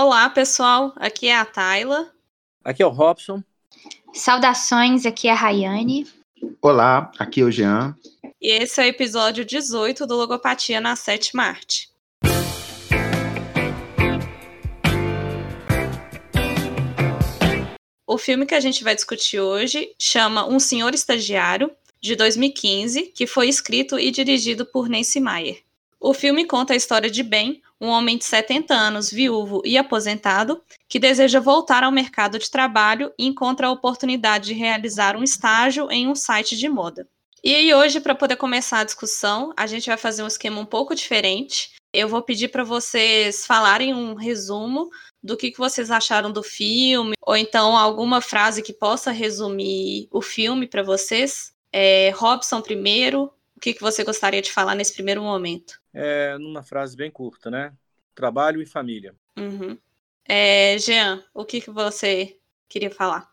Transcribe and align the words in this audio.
Olá, 0.00 0.30
pessoal. 0.30 0.92
Aqui 0.94 1.26
é 1.26 1.36
a 1.36 1.44
Tayla. 1.44 2.08
Aqui 2.64 2.84
é 2.84 2.86
o 2.86 2.88
Robson. 2.88 3.42
Saudações, 4.14 5.04
aqui 5.04 5.26
é 5.26 5.32
a 5.32 5.34
Rayane. 5.34 6.06
Olá, 6.62 7.10
aqui 7.18 7.40
é 7.40 7.44
o 7.44 7.50
Jean. 7.50 7.96
E 8.40 8.62
esse 8.62 8.80
é 8.80 8.84
o 8.84 8.86
episódio 8.86 9.44
18 9.44 10.06
do 10.06 10.14
Logopatia 10.14 10.80
na 10.80 10.94
Sétima 10.94 11.42
Arte. 11.42 11.90
O 18.06 18.16
filme 18.16 18.46
que 18.46 18.54
a 18.54 18.60
gente 18.60 18.84
vai 18.84 18.94
discutir 18.94 19.40
hoje 19.40 19.92
chama 19.98 20.46
Um 20.46 20.60
Senhor 20.60 20.94
Estagiário, 20.94 21.72
de 22.00 22.14
2015, 22.14 23.06
que 23.06 23.26
foi 23.26 23.48
escrito 23.48 23.98
e 23.98 24.12
dirigido 24.12 24.64
por 24.64 24.88
Nancy 24.88 25.18
Meyer. 25.18 25.60
O 25.98 26.14
filme 26.14 26.46
conta 26.46 26.72
a 26.72 26.76
história 26.76 27.10
de 27.10 27.24
Ben, 27.24 27.60
um 27.80 27.88
homem 27.88 28.18
de 28.18 28.24
70 28.24 28.74
anos, 28.74 29.10
viúvo 29.10 29.62
e 29.64 29.78
aposentado, 29.78 30.62
que 30.88 30.98
deseja 30.98 31.40
voltar 31.40 31.84
ao 31.84 31.92
mercado 31.92 32.38
de 32.38 32.50
trabalho 32.50 33.12
e 33.18 33.26
encontra 33.26 33.68
a 33.68 33.70
oportunidade 33.70 34.46
de 34.46 34.54
realizar 34.54 35.16
um 35.16 35.22
estágio 35.22 35.90
em 35.90 36.08
um 36.08 36.14
site 36.14 36.56
de 36.56 36.68
moda. 36.68 37.06
E 37.42 37.54
aí, 37.54 37.72
hoje, 37.72 38.00
para 38.00 38.16
poder 38.16 38.36
começar 38.36 38.80
a 38.80 38.84
discussão, 38.84 39.52
a 39.56 39.66
gente 39.66 39.86
vai 39.86 39.96
fazer 39.96 40.24
um 40.24 40.26
esquema 40.26 40.60
um 40.60 40.66
pouco 40.66 40.94
diferente. 40.94 41.70
Eu 41.92 42.08
vou 42.08 42.20
pedir 42.20 42.48
para 42.48 42.64
vocês 42.64 43.46
falarem 43.46 43.94
um 43.94 44.14
resumo 44.14 44.90
do 45.22 45.36
que, 45.36 45.50
que 45.50 45.58
vocês 45.58 45.90
acharam 45.90 46.32
do 46.32 46.42
filme, 46.42 47.14
ou 47.24 47.36
então 47.36 47.76
alguma 47.76 48.20
frase 48.20 48.62
que 48.62 48.72
possa 48.72 49.12
resumir 49.12 50.08
o 50.10 50.20
filme 50.20 50.66
para 50.66 50.82
vocês. 50.82 51.52
É, 51.72 52.10
Robson 52.16 52.60
primeiro, 52.60 53.30
o 53.58 53.60
que, 53.60 53.74
que 53.74 53.80
você 53.80 54.04
gostaria 54.04 54.40
de 54.40 54.52
falar 54.52 54.76
nesse 54.76 54.94
primeiro 54.94 55.20
momento? 55.20 55.80
É, 55.92 56.38
numa 56.38 56.62
frase 56.62 56.96
bem 56.96 57.10
curta, 57.10 57.50
né? 57.50 57.72
Trabalho 58.14 58.62
e 58.62 58.66
família. 58.66 59.16
Uhum. 59.36 59.76
É, 60.24 60.78
Jean, 60.78 61.24
o 61.34 61.44
que, 61.44 61.60
que 61.60 61.70
você 61.70 62.36
queria 62.68 62.88
falar? 62.88 63.28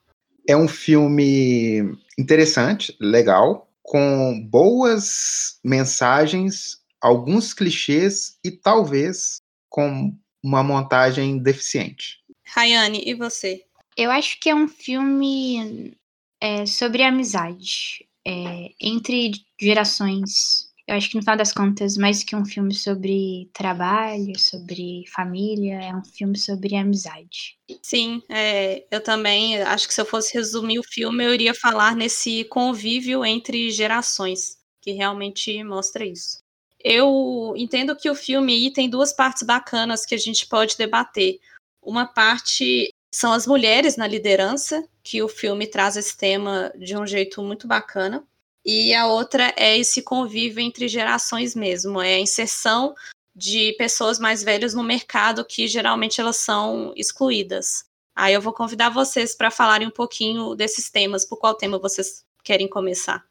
É 0.47 0.57
um 0.57 0.67
filme 0.67 1.95
interessante, 2.17 2.97
legal, 2.99 3.69
com 3.83 4.41
boas 4.49 5.59
mensagens, 5.63 6.81
alguns 6.99 7.53
clichês 7.53 8.39
e 8.43 8.49
talvez 8.49 9.37
com 9.69 10.11
uma 10.41 10.63
montagem 10.63 11.37
deficiente. 11.37 12.23
Rayane, 12.47 13.03
e 13.05 13.13
você? 13.13 13.63
Eu 13.95 14.09
acho 14.09 14.39
que 14.39 14.49
é 14.49 14.55
um 14.55 14.67
filme 14.67 15.95
é, 16.41 16.65
sobre 16.65 17.03
amizade 17.03 18.07
é, 18.25 18.69
entre 18.81 19.31
gerações. 19.59 20.73
Eu 20.87 20.95
acho 20.95 21.09
que 21.09 21.15
no 21.15 21.21
final 21.21 21.37
das 21.37 21.51
contas, 21.51 21.97
mais 21.97 22.23
que 22.23 22.35
um 22.35 22.45
filme 22.45 22.73
sobre 22.73 23.49
trabalho, 23.53 24.37
sobre 24.37 25.03
família, 25.13 25.81
é 25.81 25.95
um 25.95 26.03
filme 26.03 26.37
sobre 26.37 26.75
amizade. 26.75 27.57
Sim, 27.81 28.21
é, 28.29 28.85
eu 28.91 29.01
também 29.01 29.59
acho 29.61 29.87
que 29.87 29.93
se 29.93 30.01
eu 30.01 30.05
fosse 30.05 30.33
resumir 30.35 30.77
o 30.77 30.83
filme, 30.83 31.23
eu 31.23 31.33
iria 31.33 31.55
falar 31.55 31.95
nesse 31.95 32.43
convívio 32.45 33.25
entre 33.25 33.71
gerações, 33.71 34.57
que 34.81 34.91
realmente 34.91 35.63
mostra 35.63 36.05
isso. 36.05 36.37
Eu 36.79 37.55
entendo 37.57 37.95
que 37.95 38.09
o 38.11 38.15
filme 38.15 38.71
tem 38.71 38.87
duas 38.87 39.11
partes 39.11 39.41
bacanas 39.41 40.05
que 40.05 40.13
a 40.13 40.19
gente 40.19 40.47
pode 40.47 40.77
debater. 40.77 41.39
Uma 41.81 42.05
parte 42.05 42.93
são 43.15 43.31
as 43.31 43.47
mulheres 43.47 43.95
na 43.95 44.05
liderança, 44.05 44.85
que 45.01 45.23
o 45.23 45.29
filme 45.29 45.65
traz 45.65 45.95
esse 45.95 46.17
tema 46.17 46.69
de 46.77 46.97
um 46.97 47.07
jeito 47.07 47.41
muito 47.41 47.65
bacana. 47.65 48.21
E 48.65 48.93
a 48.93 49.07
outra 49.07 49.53
é 49.55 49.77
esse 49.77 50.01
convívio 50.01 50.59
entre 50.59 50.89
gerações 50.89 51.55
mesmo, 51.55 52.01
é 52.01 52.15
a 52.15 52.19
inserção 52.19 52.93
de 53.33 53.73
pessoas 53.77 54.19
mais 54.19 54.43
velhas 54.43 54.73
no 54.73 54.83
mercado 54.83 55.45
que 55.45 55.65
geralmente 55.65 56.19
elas 56.19 56.35
são 56.35 56.91
excluídas. 56.97 57.85
Aí 58.13 58.33
eu 58.33 58.41
vou 58.41 58.51
convidar 58.51 58.89
vocês 58.89 59.33
para 59.33 59.49
falarem 59.49 59.87
um 59.87 59.91
pouquinho 59.91 60.53
desses 60.53 60.89
temas, 60.89 61.23
por 61.23 61.37
qual 61.37 61.55
tema 61.55 61.79
vocês 61.79 62.25
querem 62.43 62.67
começar. 62.67 63.23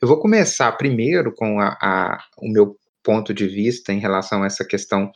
Eu 0.00 0.08
vou 0.08 0.18
começar 0.18 0.72
primeiro 0.72 1.30
com 1.34 1.60
a, 1.60 1.76
a, 1.82 2.24
o 2.38 2.48
meu 2.48 2.78
ponto 3.02 3.34
de 3.34 3.46
vista 3.46 3.92
em 3.92 3.98
relação 3.98 4.42
a 4.42 4.46
essa 4.46 4.64
questão 4.64 5.12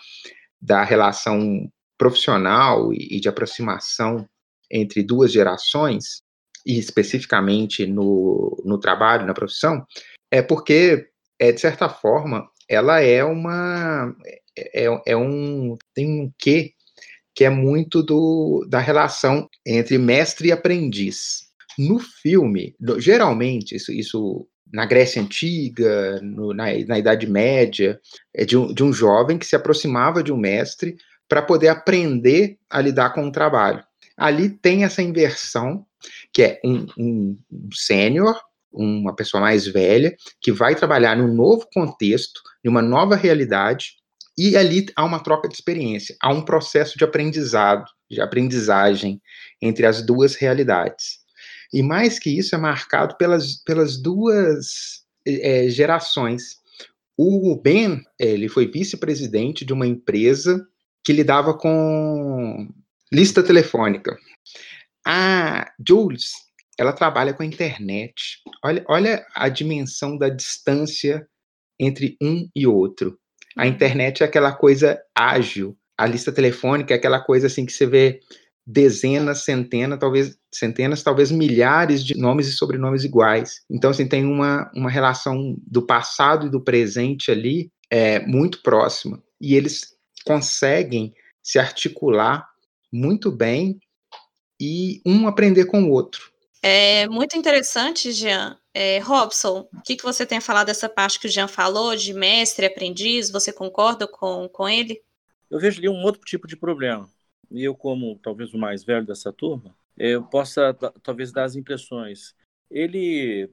da 0.61 0.84
relação 0.84 1.73
profissional 2.00 2.94
e 2.94 3.21
de 3.21 3.28
aproximação 3.28 4.27
entre 4.71 5.03
duas 5.03 5.31
gerações, 5.31 6.22
e 6.65 6.78
especificamente 6.78 7.87
no, 7.87 8.56
no 8.65 8.81
trabalho, 8.81 9.27
na 9.27 9.34
profissão, 9.34 9.84
é 10.31 10.41
porque, 10.41 11.09
é, 11.38 11.53
de 11.53 11.61
certa 11.61 11.91
forma, 11.91 12.49
ela 12.66 13.00
é 13.00 13.22
uma. 13.22 14.15
É, 14.56 14.87
é 15.09 15.16
um. 15.16 15.77
tem 15.94 16.22
um 16.22 16.33
quê 16.38 16.72
que 17.34 17.44
é 17.44 17.50
muito 17.50 18.03
do, 18.03 18.67
da 18.67 18.78
relação 18.78 19.47
entre 19.67 19.99
mestre 19.99 20.49
e 20.49 20.53
aprendiz. 20.53 21.50
No 21.78 21.99
filme, 21.99 22.75
geralmente, 22.99 23.77
isso, 23.77 23.93
isso 23.93 24.49
na 24.72 24.87
Grécia 24.87 25.21
Antiga, 25.21 26.19
no, 26.22 26.55
na, 26.55 26.67
na 26.87 26.99
Idade 26.99 27.27
Média, 27.27 28.00
é 28.34 28.44
de 28.44 28.56
um, 28.56 28.72
de 28.72 28.82
um 28.82 28.93
jovem 28.93 29.38
que 29.38 29.47
se 29.47 29.56
aproximava 29.56 30.22
de 30.22 30.32
um 30.32 30.37
mestre 30.37 30.97
para 31.31 31.41
poder 31.41 31.69
aprender 31.69 32.59
a 32.69 32.81
lidar 32.81 33.11
com 33.11 33.29
o 33.29 33.31
trabalho. 33.31 33.85
Ali 34.17 34.51
tem 34.51 34.83
essa 34.83 35.01
inversão, 35.01 35.87
que 36.33 36.43
é 36.43 36.61
um, 36.65 36.87
um, 36.99 37.39
um 37.53 37.69
sênior, 37.73 38.37
uma 38.73 39.15
pessoa 39.15 39.41
mais 39.41 39.65
velha, 39.65 40.15
que 40.41 40.51
vai 40.51 40.75
trabalhar 40.75 41.17
num 41.17 41.33
novo 41.33 41.69
contexto, 41.73 42.41
em 42.65 42.69
uma 42.69 42.83
nova 42.83 43.15
realidade, 43.15 43.95
e 44.37 44.57
ali 44.57 44.87
há 44.97 45.05
uma 45.05 45.21
troca 45.21 45.49
de 45.49 45.55
experiência, 45.55 46.17
há 46.21 46.33
um 46.33 46.45
processo 46.45 46.99
de 46.99 47.05
aprendizado, 47.05 47.85
de 48.11 48.21
aprendizagem 48.21 49.23
entre 49.62 49.87
as 49.87 50.03
duas 50.03 50.35
realidades. 50.35 51.21
E 51.73 51.81
mais 51.81 52.19
que 52.19 52.37
isso, 52.37 52.57
é 52.57 52.59
marcado 52.59 53.17
pelas, 53.17 53.62
pelas 53.62 53.97
duas 53.97 55.05
é, 55.25 55.69
gerações. 55.69 56.57
O 57.17 57.55
Ben, 57.55 58.03
ele 58.19 58.49
foi 58.49 58.67
vice-presidente 58.67 59.65
de 59.65 59.73
uma 59.73 59.87
empresa 59.87 60.67
que 61.05 61.12
lidava 61.12 61.56
com 61.56 62.69
lista 63.12 63.43
telefônica. 63.43 64.16
A 65.06 65.71
Jules, 65.87 66.33
ela 66.78 66.93
trabalha 66.93 67.33
com 67.33 67.43
a 67.43 67.47
internet. 67.47 68.41
Olha, 68.65 68.84
olha 68.88 69.27
a 69.34 69.49
dimensão 69.49 70.16
da 70.16 70.28
distância 70.28 71.27
entre 71.78 72.16
um 72.22 72.49
e 72.55 72.66
outro. 72.66 73.19
A 73.56 73.62
uhum. 73.62 73.69
internet 73.69 74.22
é 74.22 74.27
aquela 74.27 74.53
coisa 74.53 75.00
ágil, 75.16 75.77
a 76.00 76.06
lista 76.06 76.33
telefônica 76.33 76.94
é 76.94 76.97
aquela 76.97 77.21
coisa 77.21 77.47
assim 77.47 77.67
que 77.67 77.72
você 77.72 77.84
vê 77.84 78.21
dezenas, 78.67 79.44
centenas, 79.44 79.99
talvez 79.99 80.37
centenas, 80.53 81.03
talvez 81.03 81.31
milhares 81.31 82.03
de 82.03 82.17
nomes 82.17 82.47
e 82.49 82.53
sobrenomes 82.53 83.05
iguais. 83.05 83.62
Então, 83.71 83.91
assim, 83.91 84.06
tem 84.06 84.25
uma, 84.25 84.71
uma 84.75 84.91
relação 84.91 85.56
do 85.67 85.84
passado 85.84 86.47
e 86.47 86.50
do 86.50 86.62
presente 86.62 87.31
ali 87.31 87.71
é, 87.91 88.25
muito 88.27 88.62
próxima. 88.62 89.22
E 89.41 89.55
eles 89.55 89.88
conseguem 90.25 91.14
se 91.42 91.58
articular 91.58 92.48
muito 92.92 93.31
bem 93.31 93.81
e 94.60 95.00
um 95.06 95.26
aprender 95.26 95.64
com 95.66 95.82
o 95.84 95.91
outro. 95.91 96.31
É 96.62 97.08
muito 97.08 97.36
interessante, 97.36 98.12
Jean. 98.12 98.58
É, 98.75 98.98
Robson, 98.98 99.66
o 99.72 99.82
que, 99.82 99.97
que 99.97 100.04
você 100.04 100.26
tem 100.26 100.38
a 100.38 100.42
falar 100.42 100.64
dessa 100.64 100.88
parte 100.88 101.19
que 101.19 101.26
o 101.26 101.31
Jean 101.31 101.48
falou, 101.48 101.97
de 101.97 102.12
mestre, 102.12 102.66
aprendiz? 102.66 103.31
Você 103.31 103.53
concorda 103.53 104.06
com, 104.06 104.48
com 104.48 104.69
ele? 104.69 105.00
Eu 105.50 105.58
vejo 105.58 105.78
ali 105.78 105.88
um 105.88 106.03
outro 106.03 106.20
tipo 106.20 106.47
de 106.47 106.56
problema. 106.56 107.08
E 107.50 107.64
eu, 107.64 107.75
como 107.75 108.19
talvez 108.22 108.52
o 108.52 108.58
mais 108.58 108.84
velho 108.84 109.06
dessa 109.06 109.32
turma, 109.32 109.75
eu 109.97 110.22
possa 110.22 110.75
talvez 111.02 111.32
dar 111.32 111.44
as 111.44 111.56
impressões. 111.56 112.34
Ele 112.70 113.50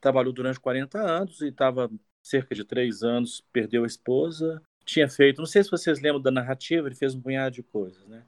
trabalhou 0.00 0.32
durante 0.32 0.60
40 0.60 0.98
anos 0.98 1.40
e 1.40 1.48
estava 1.48 1.90
cerca 2.22 2.54
de 2.54 2.64
três 2.64 3.02
anos, 3.02 3.42
perdeu 3.52 3.84
a 3.84 3.86
esposa, 3.86 4.62
tinha 4.90 5.08
feito, 5.08 5.38
não 5.38 5.46
sei 5.46 5.62
se 5.62 5.70
vocês 5.70 6.00
lembram 6.00 6.20
da 6.20 6.30
narrativa, 6.30 6.88
ele 6.88 6.94
fez 6.94 7.14
um 7.14 7.20
punhado 7.20 7.54
de 7.54 7.62
coisas, 7.62 8.04
né? 8.06 8.24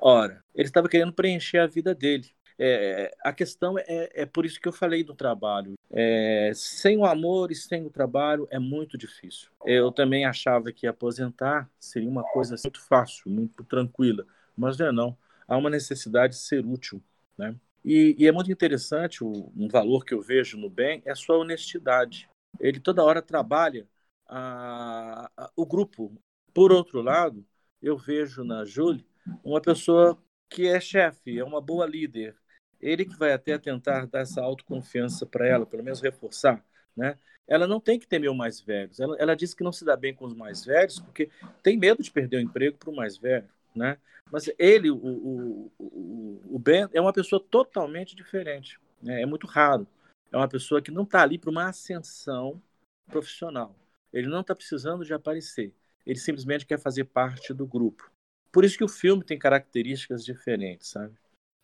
Ora, 0.00 0.42
ele 0.54 0.68
estava 0.68 0.88
querendo 0.88 1.12
preencher 1.12 1.58
a 1.58 1.66
vida 1.66 1.94
dele. 1.94 2.30
É, 2.58 3.14
a 3.22 3.32
questão 3.34 3.78
é, 3.78 4.10
é 4.14 4.26
por 4.26 4.46
isso 4.46 4.58
que 4.58 4.66
eu 4.66 4.72
falei 4.72 5.04
do 5.04 5.14
trabalho. 5.14 5.74
É, 5.90 6.52
sem 6.54 6.96
o 6.96 7.04
amor 7.04 7.50
e 7.50 7.54
sem 7.54 7.84
o 7.84 7.90
trabalho 7.90 8.48
é 8.50 8.58
muito 8.58 8.96
difícil. 8.96 9.50
Eu 9.64 9.92
também 9.92 10.24
achava 10.24 10.72
que 10.72 10.86
aposentar 10.86 11.68
seria 11.78 12.08
uma 12.08 12.24
coisa 12.24 12.56
muito 12.64 12.80
fácil, 12.80 13.30
muito 13.30 13.62
tranquila, 13.64 14.24
mas 14.56 14.78
não 14.78 14.86
é 14.86 14.92
não. 14.92 15.16
Há 15.46 15.56
uma 15.56 15.70
necessidade 15.70 16.34
de 16.34 16.40
ser 16.40 16.64
útil, 16.64 17.02
né? 17.36 17.54
E, 17.84 18.16
e 18.18 18.26
é 18.26 18.32
muito 18.32 18.50
interessante 18.50 19.22
o, 19.22 19.52
um 19.56 19.68
valor 19.68 20.04
que 20.04 20.12
eu 20.12 20.20
vejo 20.20 20.56
no 20.56 20.68
bem 20.68 21.02
é 21.04 21.14
sua 21.14 21.36
honestidade. 21.36 22.28
Ele 22.58 22.80
toda 22.80 23.04
hora 23.04 23.22
trabalha 23.22 23.86
a, 24.28 25.30
a, 25.36 25.50
o 25.56 25.66
grupo. 25.66 26.12
Por 26.52 26.72
outro 26.72 27.02
lado, 27.02 27.44
eu 27.82 27.96
vejo 27.96 28.44
na 28.44 28.64
Julie 28.64 29.06
uma 29.44 29.60
pessoa 29.60 30.18
que 30.48 30.66
é 30.66 30.80
chefe, 30.80 31.38
é 31.38 31.44
uma 31.44 31.60
boa 31.60 31.86
líder. 31.86 32.36
Ele 32.80 33.04
que 33.04 33.16
vai 33.16 33.32
até 33.32 33.58
tentar 33.58 34.06
dar 34.06 34.20
essa 34.20 34.42
autoconfiança 34.42 35.26
para 35.26 35.46
ela, 35.46 35.66
pelo 35.66 35.82
menos 35.82 36.00
reforçar, 36.00 36.64
né? 36.96 37.18
Ela 37.48 37.66
não 37.66 37.80
tem 37.80 37.98
que 37.98 38.08
temer 38.08 38.30
os 38.30 38.36
mais 38.36 38.60
velhos. 38.60 38.98
Ela, 38.98 39.16
ela 39.18 39.36
diz 39.36 39.54
que 39.54 39.62
não 39.62 39.72
se 39.72 39.84
dá 39.84 39.96
bem 39.96 40.14
com 40.14 40.24
os 40.24 40.34
mais 40.34 40.64
velhos 40.64 40.98
porque 40.98 41.30
tem 41.62 41.76
medo 41.76 42.02
de 42.02 42.10
perder 42.10 42.38
o 42.38 42.40
emprego 42.40 42.76
para 42.76 42.90
o 42.90 42.96
mais 42.96 43.16
velho, 43.16 43.48
né? 43.74 43.98
Mas 44.30 44.50
ele, 44.58 44.90
o, 44.90 44.96
o, 44.96 45.72
o, 45.78 46.40
o 46.56 46.58
Ben, 46.58 46.88
é 46.92 47.00
uma 47.00 47.12
pessoa 47.12 47.40
totalmente 47.40 48.16
diferente. 48.16 48.80
Né? 49.00 49.22
É 49.22 49.26
muito 49.26 49.46
raro. 49.46 49.86
É 50.32 50.36
uma 50.36 50.48
pessoa 50.48 50.82
que 50.82 50.90
não 50.90 51.04
está 51.04 51.22
ali 51.22 51.38
para 51.38 51.50
uma 51.50 51.68
ascensão 51.68 52.60
profissional. 53.06 53.74
Ele 54.16 54.28
não 54.28 54.40
está 54.40 54.54
precisando 54.54 55.04
de 55.04 55.12
aparecer. 55.12 55.74
Ele 56.06 56.18
simplesmente 56.18 56.64
quer 56.64 56.78
fazer 56.80 57.04
parte 57.04 57.52
do 57.52 57.66
grupo. 57.66 58.10
Por 58.50 58.64
isso 58.64 58.78
que 58.78 58.84
o 58.84 58.88
filme 58.88 59.22
tem 59.22 59.38
características 59.38 60.24
diferentes, 60.24 60.88
sabe? 60.88 61.14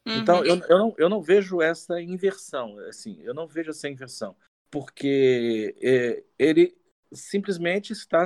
Então, 0.06 0.40
uhum. 0.40 0.44
Então, 0.44 0.44
eu, 0.44 0.62
eu, 0.68 0.78
não, 0.78 0.94
eu 0.98 1.08
não 1.08 1.22
vejo 1.22 1.62
essa 1.62 2.00
inversão, 2.00 2.76
assim, 2.88 3.18
eu 3.22 3.32
não 3.32 3.46
vejo 3.46 3.70
essa 3.70 3.88
inversão, 3.88 4.36
porque 4.70 5.74
é, 5.80 6.22
ele 6.38 6.76
simplesmente 7.12 7.92
está 7.92 8.24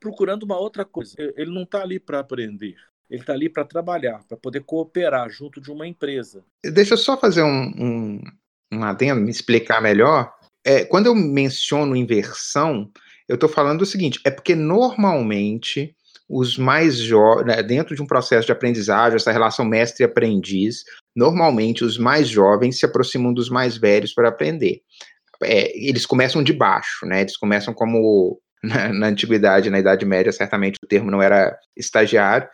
procurando 0.00 0.44
uma 0.44 0.58
outra 0.58 0.84
coisa. 0.84 1.14
Ele 1.18 1.52
não 1.52 1.62
está 1.62 1.82
ali 1.82 2.00
para 2.00 2.20
aprender, 2.20 2.76
ele 3.10 3.20
está 3.20 3.34
ali 3.34 3.48
para 3.48 3.64
trabalhar, 3.64 4.24
para 4.24 4.36
poder 4.36 4.64
cooperar 4.64 5.28
junto 5.28 5.60
de 5.60 5.70
uma 5.70 5.86
empresa. 5.86 6.44
Deixa 6.64 6.94
eu 6.94 6.98
só 6.98 7.16
fazer 7.16 7.42
um, 7.42 7.72
um, 7.78 8.22
um 8.72 8.82
adendo, 8.82 9.20
me 9.20 9.30
explicar 9.30 9.82
melhor. 9.82 10.34
É, 10.64 10.84
quando 10.84 11.06
eu 11.06 11.14
menciono 11.14 11.94
inversão, 11.94 12.90
eu 13.28 13.34
estou 13.34 13.48
falando 13.48 13.82
o 13.82 13.86
seguinte: 13.86 14.20
é 14.24 14.30
porque 14.30 14.54
normalmente 14.54 15.94
os 16.28 16.58
mais 16.58 16.96
jovens, 16.96 17.46
né, 17.46 17.62
dentro 17.62 17.94
de 17.94 18.02
um 18.02 18.06
processo 18.06 18.46
de 18.46 18.52
aprendizagem, 18.52 19.16
essa 19.16 19.32
relação 19.32 19.64
mestre-aprendiz, 19.64 20.84
normalmente 21.16 21.84
os 21.84 21.96
mais 21.96 22.28
jovens 22.28 22.78
se 22.78 22.84
aproximam 22.84 23.32
dos 23.32 23.48
mais 23.48 23.76
velhos 23.76 24.12
para 24.12 24.28
aprender. 24.28 24.82
É, 25.42 25.72
eles 25.78 26.04
começam 26.04 26.42
de 26.42 26.52
baixo, 26.52 27.06
né? 27.06 27.22
Eles 27.22 27.36
começam 27.36 27.72
como 27.72 28.40
na, 28.62 28.92
na, 28.92 29.06
antiguidade, 29.06 29.70
na 29.70 29.78
Idade 29.78 30.04
Média, 30.04 30.32
certamente 30.32 30.76
o 30.82 30.86
termo 30.86 31.10
não 31.10 31.22
era 31.22 31.56
estagiário, 31.76 32.48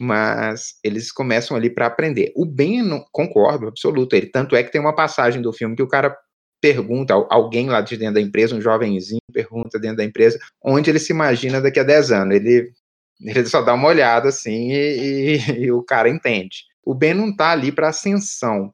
mas 0.00 0.76
eles 0.82 1.12
começam 1.12 1.56
ali 1.56 1.68
para 1.68 1.86
aprender. 1.86 2.32
O 2.34 2.46
Ben, 2.46 3.04
concordo, 3.12 3.66
absoluto. 3.66 4.14
Ele 4.14 4.26
tanto 4.26 4.56
é 4.56 4.62
que 4.62 4.70
tem 4.70 4.80
uma 4.80 4.94
passagem 4.94 5.42
do 5.42 5.52
filme 5.52 5.76
que 5.76 5.82
o 5.82 5.88
cara 5.88 6.16
pergunta, 6.60 7.14
alguém 7.30 7.68
lá 7.68 7.80
de 7.80 7.96
dentro 7.96 8.14
da 8.14 8.20
empresa, 8.20 8.54
um 8.54 8.60
jovenzinho, 8.60 9.20
pergunta 9.32 9.78
dentro 9.78 9.98
da 9.98 10.04
empresa, 10.04 10.38
onde 10.62 10.90
ele 10.90 10.98
se 10.98 11.12
imagina 11.12 11.60
daqui 11.60 11.80
a 11.80 11.84
10 11.84 12.12
anos. 12.12 12.36
Ele 12.36 12.72
ele 13.20 13.46
só 13.46 13.62
dá 13.62 13.74
uma 13.74 13.88
olhada 13.88 14.28
assim 14.28 14.70
e, 14.70 15.36
e, 15.36 15.64
e 15.64 15.72
o 15.72 15.82
cara 15.82 16.08
entende. 16.08 16.64
O 16.84 16.94
Ben 16.94 17.14
não 17.14 17.30
está 17.30 17.50
ali 17.50 17.72
para 17.72 17.88
ascensão, 17.88 18.72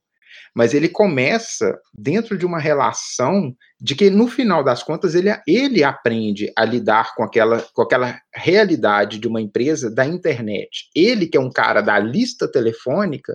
mas 0.55 0.73
ele 0.73 0.89
começa 0.89 1.79
dentro 1.93 2.39
de 2.39 2.47
uma 2.47 2.59
relação 2.59 3.55
de 3.81 3.95
que 3.95 4.09
no 4.09 4.29
final 4.29 4.63
das 4.63 4.83
contas 4.83 5.15
ele, 5.15 5.31
ele 5.47 5.83
aprende 5.83 6.53
a 6.57 6.65
lidar 6.65 7.15
com 7.15 7.25
aquela, 7.25 7.61
com 7.73 7.83
aquela 7.83 8.21
realidade 8.33 9.19
de 9.19 9.27
uma 9.27 9.41
empresa 9.41 9.91
da 9.91 10.07
internet. 10.07 10.89
Ele 10.95 11.27
que 11.27 11.37
é 11.37 11.41
um 11.41 11.51
cara 11.51 11.81
da 11.81 11.99
lista 11.99 12.47
telefônica, 12.47 13.35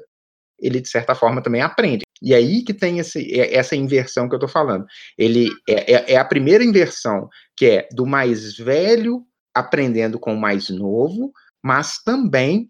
ele 0.58 0.80
de 0.80 0.88
certa 0.88 1.14
forma 1.14 1.42
também 1.42 1.62
aprende. 1.62 2.04
E 2.22 2.34
aí 2.34 2.64
que 2.64 2.74
tem 2.74 3.00
esse, 3.00 3.40
é, 3.40 3.56
essa 3.56 3.76
inversão 3.76 4.28
que 4.28 4.36
eu 4.36 4.38
estou 4.38 4.50
falando. 4.50 4.86
Ele 5.18 5.50
é, 5.68 5.94
é, 5.94 6.14
é 6.14 6.18
a 6.18 6.26
primeira 6.26 6.64
inversão 6.64 7.30
que 7.56 7.66
é 7.66 7.90
do 7.92 8.06
mais 8.06 8.58
velho 8.58 9.24
aprendendo 9.54 10.20
com 10.20 10.34
o 10.34 10.40
mais 10.40 10.70
novo, 10.70 11.32
mas 11.64 12.02
também 12.04 12.70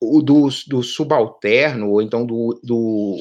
o 0.00 0.22
do, 0.22 0.48
do 0.68 0.82
subalterno, 0.82 1.90
ou 1.90 2.02
então 2.02 2.26
do, 2.26 2.58
do, 2.62 3.16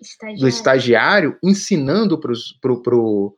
estagiário. 0.00 0.40
do 0.40 0.48
estagiário, 0.48 1.38
ensinando 1.42 2.18
para 2.18 2.32
pro, 2.60 2.82
pro, 2.82 3.36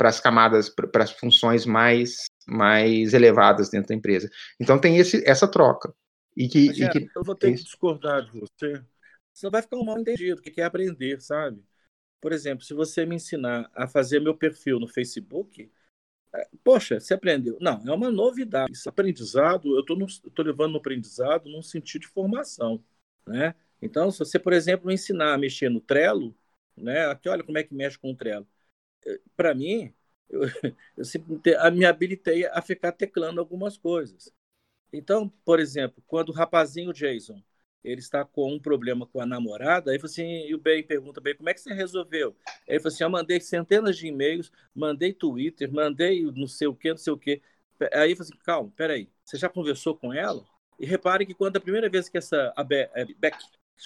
as 0.00 0.20
camadas, 0.20 0.68
para 0.68 1.04
as 1.04 1.12
funções 1.12 1.66
mais, 1.66 2.24
mais 2.46 3.14
elevadas 3.14 3.68
dentro 3.68 3.88
da 3.88 3.94
empresa. 3.94 4.28
Então 4.60 4.78
tem 4.78 4.96
esse, 4.96 5.22
essa 5.26 5.46
troca. 5.46 5.94
E 6.36 6.48
que, 6.48 6.66
Mas, 6.66 6.78
e 6.78 6.88
que... 6.88 7.08
Eu 7.14 7.22
vou 7.22 7.34
ter 7.34 7.52
que 7.52 7.62
discordar 7.62 8.22
de 8.24 8.40
você. 8.40 8.82
Você 9.34 9.50
vai 9.50 9.62
ficar 9.62 9.76
um 9.76 9.84
mal 9.84 9.98
entendido, 9.98 10.40
que 10.40 10.60
é 10.60 10.64
aprender, 10.64 11.20
sabe? 11.20 11.62
Por 12.20 12.32
exemplo, 12.32 12.64
se 12.64 12.74
você 12.74 13.06
me 13.06 13.16
ensinar 13.16 13.70
a 13.74 13.86
fazer 13.88 14.20
meu 14.20 14.36
perfil 14.36 14.80
no 14.80 14.88
Facebook, 14.88 15.70
Poxa, 16.62 16.98
você 17.00 17.14
aprendeu. 17.14 17.58
Não, 17.60 17.82
é 17.86 17.92
uma 17.92 18.10
novidade. 18.10 18.72
Esse 18.72 18.88
aprendizado, 18.88 19.74
eu 19.76 19.80
estou 19.80 20.44
levando 20.44 20.72
no 20.72 20.78
aprendizado 20.78 21.48
num 21.48 21.62
sentido 21.62 22.02
de 22.02 22.08
formação. 22.08 22.82
Né? 23.26 23.54
Então, 23.80 24.10
se 24.10 24.18
você, 24.18 24.38
por 24.38 24.52
exemplo, 24.52 24.86
me 24.86 24.94
ensinar 24.94 25.34
a 25.34 25.38
mexer 25.38 25.68
no 25.68 25.80
Trello, 25.80 26.34
né? 26.76 27.06
aqui 27.06 27.28
olha 27.28 27.44
como 27.44 27.58
é 27.58 27.62
que 27.62 27.74
mexe 27.74 27.98
com 27.98 28.10
o 28.12 28.16
Trello. 28.16 28.46
Eh, 29.06 29.20
Para 29.36 29.54
mim, 29.54 29.94
eu, 30.30 30.42
eu 30.96 31.04
sempre 31.04 31.40
me 31.72 31.84
habilitei 31.86 32.46
a 32.46 32.62
ficar 32.62 32.92
teclando 32.92 33.40
algumas 33.40 33.76
coisas. 33.78 34.32
Então, 34.92 35.28
por 35.44 35.60
exemplo, 35.60 36.02
quando 36.06 36.30
o 36.30 36.32
rapazinho 36.32 36.92
Jason 36.92 37.42
ele 37.84 38.00
está 38.00 38.24
com 38.24 38.52
um 38.52 38.58
problema 38.58 39.06
com 39.06 39.20
a 39.20 39.26
namorada, 39.26 39.90
aí 39.90 40.00
assim, 40.02 40.46
e 40.46 40.54
o 40.54 40.58
Ben 40.58 40.82
pergunta 40.82 41.20
bem, 41.20 41.36
como 41.36 41.50
é 41.50 41.54
que 41.54 41.60
você 41.60 41.74
resolveu? 41.74 42.34
Aí 42.68 42.76
ele 42.76 42.88
assim, 42.88 43.04
eu 43.04 43.10
mandei 43.10 43.38
centenas 43.40 43.96
de 43.96 44.06
e-mails, 44.06 44.50
mandei 44.74 45.12
Twitter, 45.12 45.70
mandei 45.70 46.22
não 46.32 46.46
sei 46.46 46.66
o 46.66 46.74
que, 46.74 46.90
não 46.90 46.96
sei 46.96 47.12
o 47.12 47.18
que. 47.18 47.42
Aí 47.92 48.10
eu 48.12 48.16
falei 48.16 48.30
assim, 48.30 48.38
calma, 48.44 48.72
peraí, 48.74 49.08
você 49.22 49.36
já 49.36 49.48
conversou 49.48 49.94
com 49.94 50.12
ela? 50.12 50.44
E 50.80 50.86
repare 50.86 51.26
que 51.26 51.34
quando 51.34 51.56
a 51.56 51.60
primeira 51.60 51.88
vez 51.88 52.08
que 52.08 52.16
essa 52.16 52.52
a 52.56 52.64
Be 52.64 52.90
a 52.94 53.04
Beck 53.18 53.36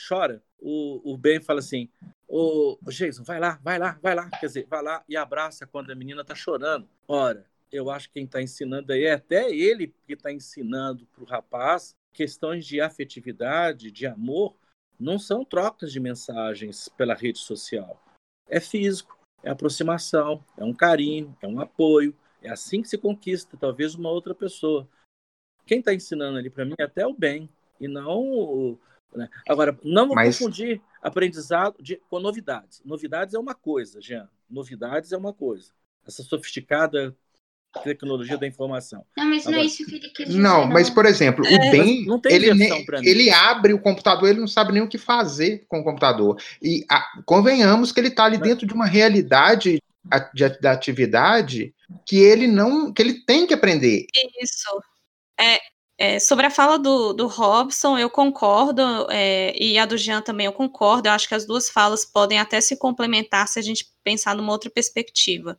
chora, 0.09 0.43
o, 0.59 1.13
o 1.13 1.17
Ben 1.17 1.41
fala 1.41 1.59
assim, 1.59 1.89
ô 2.27 2.79
Jason, 2.89 3.25
vai 3.25 3.41
lá, 3.41 3.59
vai 3.63 3.79
lá, 3.79 3.99
vai 4.01 4.15
lá, 4.15 4.31
quer 4.31 4.47
dizer, 4.47 4.67
vai 4.69 4.83
lá 4.83 5.03
e 5.09 5.17
abraça 5.17 5.67
quando 5.67 5.91
a 5.91 5.95
menina 5.95 6.25
tá 6.25 6.35
chorando. 6.35 6.89
Ora, 7.07 7.45
eu 7.73 7.91
acho 7.91 8.09
que 8.09 8.15
quem 8.15 8.25
está 8.25 8.41
ensinando 8.41 8.93
aí 8.93 9.05
é 9.05 9.13
até 9.13 9.51
ele 9.51 9.95
que 10.07 10.13
está 10.13 10.33
ensinando 10.33 11.07
para 11.07 11.23
o 11.23 11.27
rapaz 11.27 11.97
questões 12.19 12.67
de 12.67 12.81
afetividade, 12.81 13.93
de 13.93 14.05
amor, 14.05 14.57
não 14.99 15.21
são 15.21 15.45
trocas 15.45 15.93
de 15.93 16.01
mensagens 16.01 16.89
pela 16.89 17.15
rede 17.15 17.39
social. 17.39 18.03
É 18.49 18.59
físico, 18.59 19.17
é 19.41 19.51
aproximação, 19.51 20.45
é 20.57 20.65
um 20.65 20.75
carinho, 20.75 21.37
é 21.41 21.47
um 21.47 21.61
apoio. 21.61 22.13
É 22.43 22.51
assim 22.51 22.83
que 22.83 22.89
se 22.89 22.99
conquista, 22.99 23.57
talvez, 23.57 23.95
uma 23.95 24.11
outra 24.11 24.35
pessoa. 24.35 24.89
Quem 25.65 25.79
está 25.79 25.95
ensinando 25.95 26.39
ali 26.39 26.51
para 26.51 26.65
mim 26.65 26.75
é 26.77 26.83
até 26.83 27.07
o 27.07 27.15
bem, 27.15 27.49
e 27.81 27.87
não. 27.87 28.77
Né? 29.15 29.29
Agora, 29.49 29.79
não 29.85 30.09
vou 30.09 30.17
Mas... 30.17 30.37
confundir 30.37 30.83
aprendizado 31.01 31.81
de, 31.81 32.03
com 32.11 32.19
novidades. 32.19 32.83
Novidades 32.85 33.33
é 33.33 33.39
uma 33.39 33.55
coisa, 33.55 34.01
Jean. 34.01 34.29
Novidades 34.51 35.13
é 35.13 35.17
uma 35.17 35.33
coisa. 35.33 35.71
Essa 36.05 36.25
sofisticada 36.25 37.17
tecnologia 37.83 38.37
da 38.37 38.47
informação. 38.47 39.05
Não, 39.17 39.27
mas 39.27 39.43
Agora, 39.43 39.57
não 39.57 39.63
é 39.63 39.67
isso 39.67 39.85
que 39.87 39.95
ele 39.95 40.09
quer 40.11 40.25
dizer. 40.25 40.39
Não, 40.39 40.61
não. 40.63 40.69
mas, 40.69 40.91
por 40.91 41.07
exemplo, 41.07 41.47
é, 41.47 41.55
o 41.55 41.71
Ben, 41.71 42.07
ele, 42.27 42.49
ele 43.03 43.31
abre 43.31 43.73
o 43.73 43.81
computador, 43.81 44.29
ele 44.29 44.41
não 44.41 44.49
sabe 44.49 44.73
nem 44.73 44.83
o 44.83 44.89
que 44.89 44.99
fazer 44.99 45.65
com 45.69 45.81
o 45.81 45.85
computador. 45.85 46.41
E 46.63 46.85
a, 46.91 47.07
convenhamos 47.25 47.93
que 47.93 48.01
ele 48.01 48.09
está 48.09 48.25
ali 48.25 48.39
mas... 48.39 48.49
dentro 48.49 48.67
de 48.67 48.75
uma 48.75 48.87
realidade 48.87 49.83
de, 50.35 50.49
de, 50.61 50.67
atividade 50.67 51.75
que 52.07 52.17
ele 52.17 52.47
não, 52.47 52.93
que 52.93 53.03
ele 53.03 53.25
tem 53.25 53.47
que 53.47 53.55
aprender. 53.55 54.07
Isso. 54.41 54.69
É, 55.39 55.59
é, 56.01 56.19
sobre 56.21 56.47
a 56.47 56.51
fala 56.51 56.79
do, 56.79 57.13
do 57.13 57.27
Robson, 57.27 57.99
eu 57.99 58.09
concordo, 58.09 58.83
é, 59.11 59.53
e 59.61 59.77
a 59.79 59.85
do 59.85 59.99
Jean 59.99 60.23
também 60.23 60.47
eu 60.47 60.53
concordo. 60.53 61.09
Eu 61.09 61.13
acho 61.13 61.29
que 61.29 61.35
as 61.35 61.45
duas 61.45 61.69
falas 61.69 62.05
podem 62.05 62.39
até 62.39 62.61
se 62.61 62.77
complementar 62.77 63.49
se 63.49 63.59
a 63.59 63.63
gente 63.63 63.87
pensar 64.05 64.37
numa 64.37 64.53
outra 64.53 64.71
perspectiva. 64.71 65.59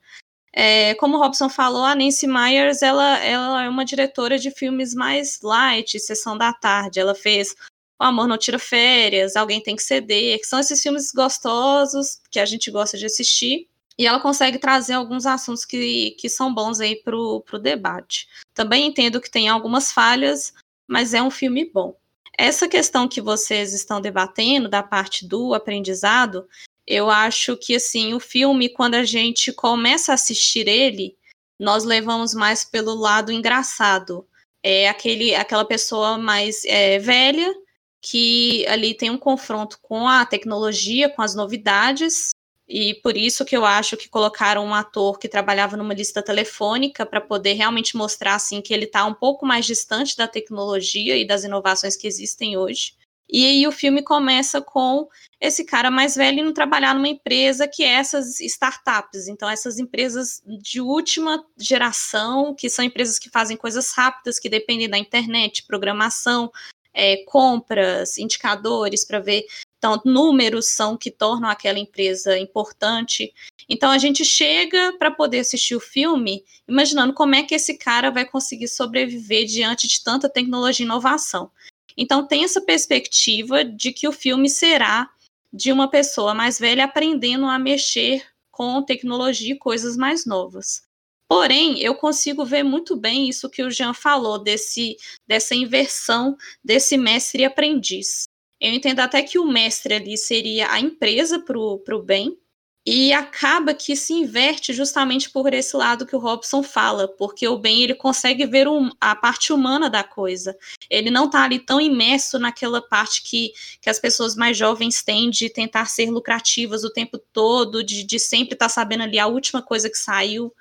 É, 0.51 0.96
como 0.96 1.18
o 1.18 1.20
Robson 1.20 1.50
falou, 1.50 1.84
a 1.84 1.96
Nancy 1.96 2.27
Myers 2.27 2.82
ela, 2.82 3.18
ela 3.20 3.63
é 3.63 3.70
uma 3.70 3.86
diretora 3.86 4.38
de 4.38 4.51
filmes 4.51 4.94
mais 4.94 5.39
light, 5.41 6.00
Sessão 6.00 6.38
da 6.38 6.53
Tarde. 6.53 7.00
Ela 7.00 7.15
fez 7.15 7.56
O 8.00 8.03
Amor 8.03 8.27
Não 8.27 8.38
Tira 8.38 8.60
Férias, 8.60 9.36
Alguém 9.36 9.62
Tem 9.62 9.75
Que 9.75 9.84
Ceder, 9.84 10.39
que 10.39 10.46
são 10.46 10.60
esses 10.60 10.82
filmes 10.82 11.12
gostosos 11.12 12.20
que 12.32 12.39
a 12.39 12.46
gente 12.46 12.72
gosta 12.72 12.98
de 12.98 13.06
assistir. 13.06 13.68
E 13.98 14.08
ela 14.08 14.20
consegue 14.20 14.58
trazer 14.58 14.94
alguns 14.94 15.25
assuntos 15.25 15.65
que, 15.65 16.12
que 16.12 16.29
são 16.29 16.53
bons 16.53 16.79
aí 16.79 16.96
para 16.96 17.15
o 17.18 17.44
debate. 17.62 18.27
Também 18.53 18.88
entendo 18.88 19.20
que 19.20 19.29
tem 19.29 19.50
algumas 19.50 19.91
falhas, 19.91 20.53
mas 20.88 21.13
é 21.13 21.22
um 21.22 21.29
filme 21.29 21.70
bom. 21.70 21.96
Essa 22.38 22.70
questão 22.70 23.06
que 23.06 23.20
vocês 23.20 23.74
estão 23.74 24.00
debatendo, 24.00 24.70
da 24.70 24.82
parte 24.82 25.27
do 25.27 25.53
aprendizado, 25.53 26.48
eu 26.89 27.10
acho 27.12 27.55
que 27.55 27.75
assim, 27.75 28.15
o 28.15 28.19
filme, 28.19 28.67
quando 28.67 28.96
a 28.96 29.03
gente 29.03 29.53
começa 29.53 30.12
a 30.12 30.15
assistir 30.15 30.67
ele, 30.67 31.15
nós 31.60 31.84
levamos 31.84 32.34
mais 32.34 32.63
pelo 32.65 32.96
lado 32.96 33.31
engraçado. 33.31 34.27
É 34.63 34.89
aquele, 34.89 35.36
aquela 35.36 35.63
pessoa 35.63 36.17
mais 36.17 36.65
é, 36.65 36.98
velha 36.98 37.53
que 38.01 38.65
ali 38.67 38.96
tem 38.96 39.10
um 39.12 39.17
confronto 39.17 39.77
com 39.81 40.08
a 40.08 40.25
tecnologia, 40.25 41.10
com 41.10 41.22
as 41.22 41.36
novidades, 41.36 42.31
e 42.67 42.93
por 42.96 43.17
isso 43.17 43.43
que 43.43 43.58
eu 43.58 43.65
acho 43.65 43.98
que 43.98 44.08
colocaram 44.08 44.65
um 44.65 44.74
ator 44.74 45.19
que 45.19 45.27
trabalhava 45.27 45.75
numa 45.75 45.93
lista 45.93 46.24
telefônica 46.24 47.05
para 47.05 47.19
poder 47.19 47.53
realmente 47.53 47.98
mostrar 47.98 48.36
assim 48.36 48.62
que 48.62 48.74
ele 48.74 48.86
está 48.86 49.05
um 49.05 49.13
pouco 49.13 49.46
mais 49.46 49.65
distante 49.65 50.15
da 50.15 50.27
tecnologia 50.27 51.17
e 51.17 51.25
das 51.25 51.43
inovações 51.43 51.96
que 51.96 52.08
existem 52.08 52.58
hoje. 52.58 52.93
E 53.31 53.45
aí 53.45 53.67
o 53.67 53.71
filme 53.71 54.01
começa 54.01 54.59
com 54.59 55.07
esse 55.39 55.63
cara 55.63 55.91
mais 55.91 56.15
velho 56.15 56.39
indo 56.39 56.51
trabalhar 56.51 56.95
numa 56.95 57.07
empresa 57.07 57.67
que 57.67 57.83
é 57.83 57.89
essas 57.89 58.39
startups. 58.39 59.27
Então, 59.27 59.48
essas 59.48 59.77
empresas 59.77 60.41
de 60.63 60.81
última 60.81 61.45
geração, 61.57 62.55
que 62.55 62.69
são 62.69 62.83
empresas 62.83 63.19
que 63.19 63.29
fazem 63.29 63.55
coisas 63.55 63.91
rápidas, 63.91 64.39
que 64.39 64.50
dependem 64.50 64.89
da 64.89 64.98
internet, 64.98 65.63
programação, 65.67 66.51
é, 66.91 67.24
compras, 67.25 68.17
indicadores 68.17 69.05
para 69.05 69.19
ver. 69.19 69.45
Então, 69.77 70.01
números 70.03 70.67
são 70.67 70.98
que 70.98 71.12
tornam 71.12 71.50
aquela 71.50 71.79
empresa 71.79 72.38
importante. 72.38 73.31
Então, 73.69 73.91
a 73.91 73.98
gente 74.00 74.25
chega 74.25 74.93
para 74.98 75.12
poder 75.12 75.39
assistir 75.39 75.75
o 75.75 75.79
filme 75.79 76.43
imaginando 76.67 77.13
como 77.13 77.36
é 77.36 77.43
que 77.43 77.55
esse 77.55 77.77
cara 77.77 78.09
vai 78.09 78.25
conseguir 78.25 78.67
sobreviver 78.67 79.45
diante 79.45 79.88
de 79.88 80.03
tanta 80.03 80.27
tecnologia 80.27 80.83
e 80.83 80.88
inovação. 80.88 81.51
Então, 81.98 82.25
tem 82.25 82.43
essa 82.43 82.62
perspectiva 82.62 83.63
de 83.63 83.91
que 83.91 84.08
o 84.08 84.12
filme 84.12 84.50
será 84.50 85.10
de 85.51 85.72
uma 85.72 85.89
pessoa 85.89 86.34
mais 86.34 86.60
velha 86.60 86.86
aprendendo 86.86 87.46
a 87.46 87.58
mexer 87.58 88.25
com 88.51 88.84
tecnologia 88.84 89.53
e 89.53 89.58
coisas 89.58 89.98
mais 89.98 90.25
novas. 90.25 90.84
Porém, 91.29 91.79
eu 91.79 91.93
consigo 91.96 92.43
ver 92.43 92.63
muito 92.63 92.98
bem 92.98 93.29
isso 93.29 93.50
que 93.50 93.62
o 93.62 93.69
Jean 93.69 93.93
falou, 93.93 94.39
desse, 94.39 94.98
dessa 95.27 95.53
inversão 95.53 96.36
desse 96.63 96.98
mestre 96.98 97.43
e 97.43 97.46
aprendiz. 97.46 98.24
Eu 98.60 98.74
entendo 98.74 99.00
até 99.00 99.22
que 99.22 99.39
o 99.39 99.46
mestre 99.46 99.93
ali 99.93 100.17
seria 100.17 100.72
a 100.72 100.79
empresa 100.79 101.39
para 101.39 101.58
o 101.58 102.03
bem, 102.03 102.38
e 102.86 103.12
acaba 103.12 103.74
que 103.74 103.95
se 103.95 104.13
inverte 104.13 104.74
justamente 104.74 105.29
por 105.29 105.53
esse 105.53 105.75
lado 105.75 106.05
que 106.05 106.15
o 106.15 106.19
Robson 106.19 106.63
fala, 106.63 107.07
porque 107.07 107.48
o 107.48 107.57
bem 107.57 107.83
ele 107.83 107.93
consegue 107.93 108.45
ver 108.45 108.67
um, 108.67 108.89
a 109.00 109.15
parte 109.15 109.51
humana 109.51 109.89
da 109.89 110.03
coisa. 110.03 110.57
Ele 110.89 111.12
não 111.12 111.25
está 111.25 111.43
ali 111.43 111.59
tão 111.59 111.79
imerso 111.79 112.39
naquela 112.39 112.81
parte 112.81 113.24
que, 113.24 113.53
que 113.81 113.89
as 113.89 114.00
pessoas 114.00 114.36
mais 114.36 114.57
jovens 114.57 115.03
têm 115.03 115.29
de 115.29 115.50
tentar 115.50 115.86
ser 115.86 116.09
lucrativas 116.09 116.83
o 116.83 116.91
tempo 116.91 117.17
todo, 117.17 117.83
de, 117.83 118.03
de 118.03 118.17
sempre 118.17 118.53
estar 118.53 118.65
tá 118.65 118.69
sabendo 118.69 119.03
ali 119.03 119.19
a 119.19 119.27
última 119.27 119.62
coisa 119.62 119.89
que 119.89 119.98
saiu. 119.98 120.53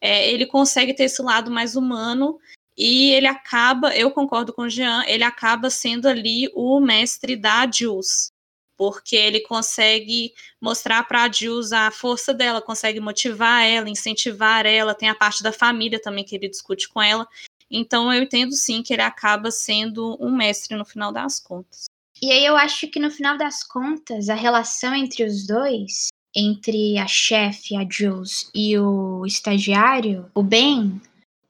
É, 0.00 0.30
ele 0.30 0.46
consegue 0.46 0.94
ter 0.94 1.04
esse 1.04 1.22
lado 1.22 1.50
mais 1.50 1.76
humano 1.76 2.38
e 2.76 3.12
ele 3.12 3.26
acaba, 3.26 3.94
eu 3.94 4.10
concordo 4.10 4.52
com 4.52 4.62
o 4.62 4.68
Jean, 4.68 5.04
ele 5.06 5.24
acaba 5.24 5.70
sendo 5.70 6.08
ali 6.08 6.50
o 6.54 6.80
mestre 6.80 7.36
da 7.36 7.70
Jules 7.70 8.34
porque 8.76 9.16
ele 9.16 9.40
consegue 9.40 10.32
mostrar 10.60 11.02
para 11.04 11.24
a 11.24 11.32
Jules 11.32 11.72
a 11.72 11.90
força 11.90 12.34
dela, 12.34 12.60
consegue 12.60 13.00
motivar 13.00 13.64
ela, 13.64 13.88
incentivar 13.88 14.66
ela, 14.66 14.94
tem 14.94 15.08
a 15.08 15.14
parte 15.14 15.42
da 15.42 15.52
família 15.52 16.00
também 16.00 16.24
que 16.24 16.36
ele 16.36 16.48
discute 16.48 16.88
com 16.88 17.00
ela. 17.00 17.26
Então 17.70 18.12
eu 18.12 18.22
entendo 18.22 18.52
sim 18.52 18.82
que 18.82 18.92
ele 18.92 19.02
acaba 19.02 19.50
sendo 19.50 20.16
um 20.20 20.34
mestre 20.34 20.76
no 20.76 20.84
final 20.84 21.12
das 21.12 21.40
contas. 21.40 21.86
E 22.22 22.30
aí 22.30 22.44
eu 22.44 22.56
acho 22.56 22.88
que 22.88 22.98
no 22.98 23.10
final 23.10 23.36
das 23.36 23.62
contas, 23.62 24.28
a 24.28 24.34
relação 24.34 24.94
entre 24.94 25.24
os 25.24 25.46
dois, 25.46 26.08
entre 26.34 26.98
a 26.98 27.06
chefe, 27.06 27.76
a 27.76 27.86
Jules, 27.88 28.50
e 28.54 28.78
o 28.78 29.26
estagiário, 29.26 30.30
o 30.34 30.42
Ben, 30.42 31.00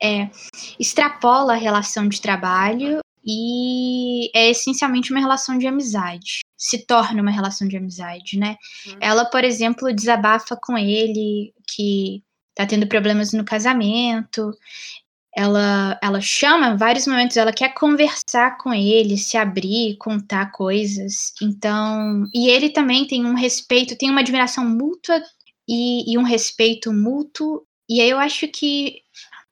é, 0.02 0.28
extrapola 0.78 1.54
a 1.54 1.56
relação 1.56 2.08
de 2.08 2.20
trabalho 2.20 2.98
e 3.26 4.30
é 4.32 4.50
essencialmente 4.50 5.10
uma 5.10 5.20
relação 5.20 5.58
de 5.58 5.66
amizade. 5.66 6.40
Se 6.56 6.86
torna 6.86 7.20
uma 7.20 7.30
relação 7.30 7.66
de 7.66 7.76
amizade, 7.76 8.38
né? 8.38 8.56
Uhum. 8.86 8.96
Ela, 9.00 9.24
por 9.24 9.42
exemplo, 9.42 9.92
desabafa 9.92 10.56
com 10.56 10.78
ele 10.78 11.52
que 11.66 12.22
tá 12.54 12.64
tendo 12.64 12.86
problemas 12.86 13.32
no 13.32 13.44
casamento. 13.44 14.52
Ela, 15.36 15.98
ela 16.02 16.20
chama 16.20 16.68
em 16.68 16.76
vários 16.76 17.06
momentos, 17.06 17.36
ela 17.36 17.52
quer 17.52 17.74
conversar 17.74 18.56
com 18.56 18.72
ele, 18.72 19.18
se 19.18 19.36
abrir, 19.36 19.96
contar 19.98 20.50
coisas. 20.52 21.34
Então, 21.42 22.24
e 22.32 22.48
ele 22.48 22.70
também 22.70 23.06
tem 23.06 23.26
um 23.26 23.34
respeito, 23.34 23.98
tem 23.98 24.10
uma 24.10 24.20
admiração 24.20 24.64
mútua 24.64 25.20
e, 25.68 26.10
e 26.10 26.16
um 26.16 26.22
respeito 26.22 26.92
mútuo. 26.92 27.66
E 27.88 28.00
aí 28.00 28.08
eu 28.08 28.18
acho 28.18 28.48
que 28.48 29.02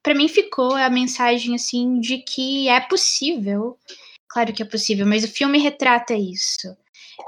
para 0.05 0.15
mim 0.15 0.29
ficou 0.29 0.77
a 0.77 0.91
mensagem 0.91 1.55
assim 1.55 1.99
de 1.99 2.19
que 2.19 2.69
é 2.69 2.79
possível, 2.79 3.79
claro 4.29 4.53
que 4.53 4.63
é 4.63 4.67
possível, 4.67 5.07
mas 5.07 5.25
o 5.25 5.29
filme 5.29 5.59
retrata 5.59 6.13
isso. 6.13 6.77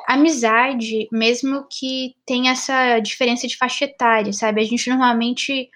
Amizade, 0.06 1.08
mesmo 1.10 1.66
que 1.70 2.14
tenha 2.26 2.52
essa 2.52 3.00
diferença 3.00 3.48
de 3.48 3.56
faixa 3.56 3.86
etária, 3.86 4.32
sabe? 4.32 4.60
A 4.60 4.64
gente 4.64 4.90
normalmente 4.90 5.70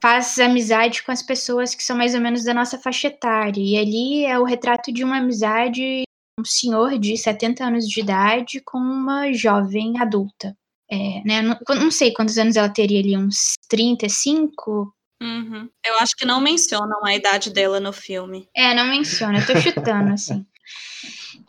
faz 0.00 0.38
amizade 0.38 1.02
com 1.02 1.12
as 1.12 1.22
pessoas 1.22 1.74
que 1.74 1.82
são 1.82 1.96
mais 1.96 2.14
ou 2.14 2.20
menos 2.20 2.44
da 2.44 2.54
nossa 2.54 2.78
faixa 2.78 3.08
etária. 3.08 3.60
E 3.60 3.76
ali 3.76 4.24
é 4.24 4.38
o 4.38 4.44
retrato 4.44 4.90
de 4.90 5.04
uma 5.04 5.18
amizade 5.18 6.04
um 6.38 6.44
senhor 6.44 6.98
de 6.98 7.18
70 7.18 7.62
anos 7.62 7.86
de 7.86 8.00
idade 8.00 8.62
com 8.64 8.78
uma 8.78 9.30
jovem 9.32 10.00
adulta. 10.00 10.56
É, 10.90 11.22
né, 11.24 11.42
não, 11.42 11.56
não, 11.68 11.90
sei 11.90 12.12
quantos 12.12 12.38
anos 12.38 12.56
ela 12.56 12.68
teria 12.68 12.98
ali, 12.98 13.16
uns 13.16 13.52
35, 13.68 14.92
Uhum. 15.22 15.68
Eu 15.84 15.98
acho 15.98 16.16
que 16.16 16.24
não 16.24 16.40
mencionam 16.40 17.04
a 17.04 17.14
idade 17.14 17.50
dela 17.50 17.78
no 17.78 17.92
filme. 17.92 18.48
É, 18.56 18.74
não 18.74 18.86
menciona, 18.88 19.38
eu 19.38 19.46
tô 19.46 19.60
chutando, 19.60 20.12
assim. 20.14 20.46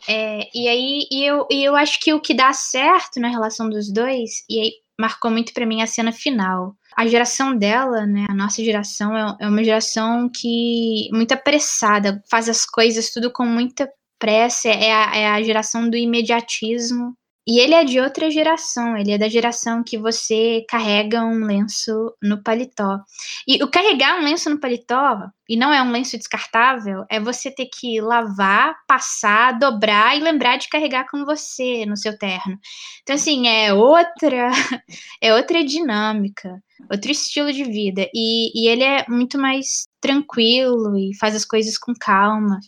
É, 0.08 0.48
e 0.54 0.68
aí, 0.68 1.06
e 1.10 1.24
eu, 1.24 1.46
e 1.50 1.64
eu 1.64 1.76
acho 1.76 2.00
que 2.00 2.12
o 2.12 2.20
que 2.20 2.34
dá 2.34 2.52
certo 2.52 3.20
na 3.20 3.28
relação 3.28 3.68
dos 3.68 3.92
dois, 3.92 4.44
e 4.48 4.60
aí 4.60 4.72
marcou 5.00 5.30
muito 5.30 5.52
para 5.52 5.66
mim 5.66 5.80
a 5.82 5.86
cena 5.86 6.12
final. 6.12 6.74
A 6.94 7.06
geração 7.06 7.56
dela, 7.56 8.06
né, 8.06 8.26
a 8.28 8.34
nossa 8.34 8.62
geração, 8.62 9.16
é, 9.16 9.36
é 9.40 9.48
uma 9.48 9.64
geração 9.64 10.28
que 10.28 11.08
muito 11.12 11.32
apressada, 11.32 12.22
faz 12.30 12.48
as 12.48 12.66
coisas 12.66 13.10
tudo 13.10 13.30
com 13.32 13.44
muita 13.44 13.88
pressa, 14.18 14.68
é 14.68 14.92
a, 14.92 15.16
é 15.16 15.26
a 15.28 15.42
geração 15.42 15.88
do 15.88 15.96
imediatismo, 15.96 17.16
e 17.46 17.58
ele 17.58 17.74
é 17.74 17.82
de 17.82 17.98
outra 17.98 18.30
geração, 18.30 18.96
ele 18.96 19.10
é 19.10 19.18
da 19.18 19.28
geração 19.28 19.82
que 19.82 19.98
você 19.98 20.64
carrega 20.68 21.24
um 21.24 21.44
lenço 21.44 22.14
no 22.22 22.40
paletó. 22.40 23.00
E 23.48 23.62
o 23.64 23.68
carregar 23.68 24.20
um 24.20 24.22
lenço 24.22 24.48
no 24.48 24.60
paletó, 24.60 25.28
e 25.48 25.56
não 25.56 25.72
é 25.72 25.82
um 25.82 25.90
lenço 25.90 26.16
descartável, 26.16 27.04
é 27.10 27.18
você 27.18 27.50
ter 27.50 27.66
que 27.66 28.00
lavar, 28.00 28.76
passar, 28.86 29.58
dobrar 29.58 30.16
e 30.16 30.20
lembrar 30.20 30.56
de 30.56 30.68
carregar 30.68 31.10
com 31.10 31.24
você 31.24 31.84
no 31.84 31.96
seu 31.96 32.16
terno. 32.16 32.56
Então, 33.02 33.16
assim, 33.16 33.48
é 33.48 33.74
outra, 33.74 34.50
é 35.20 35.34
outra 35.34 35.64
dinâmica, 35.64 36.62
outro 36.88 37.10
estilo 37.10 37.52
de 37.52 37.64
vida. 37.64 38.08
E, 38.14 38.52
e 38.54 38.68
ele 38.68 38.84
é 38.84 39.04
muito 39.08 39.36
mais 39.36 39.88
tranquilo 40.00 40.96
e 40.96 41.16
faz 41.18 41.34
as 41.34 41.44
coisas 41.44 41.76
com 41.76 41.92
calma. 41.92 42.60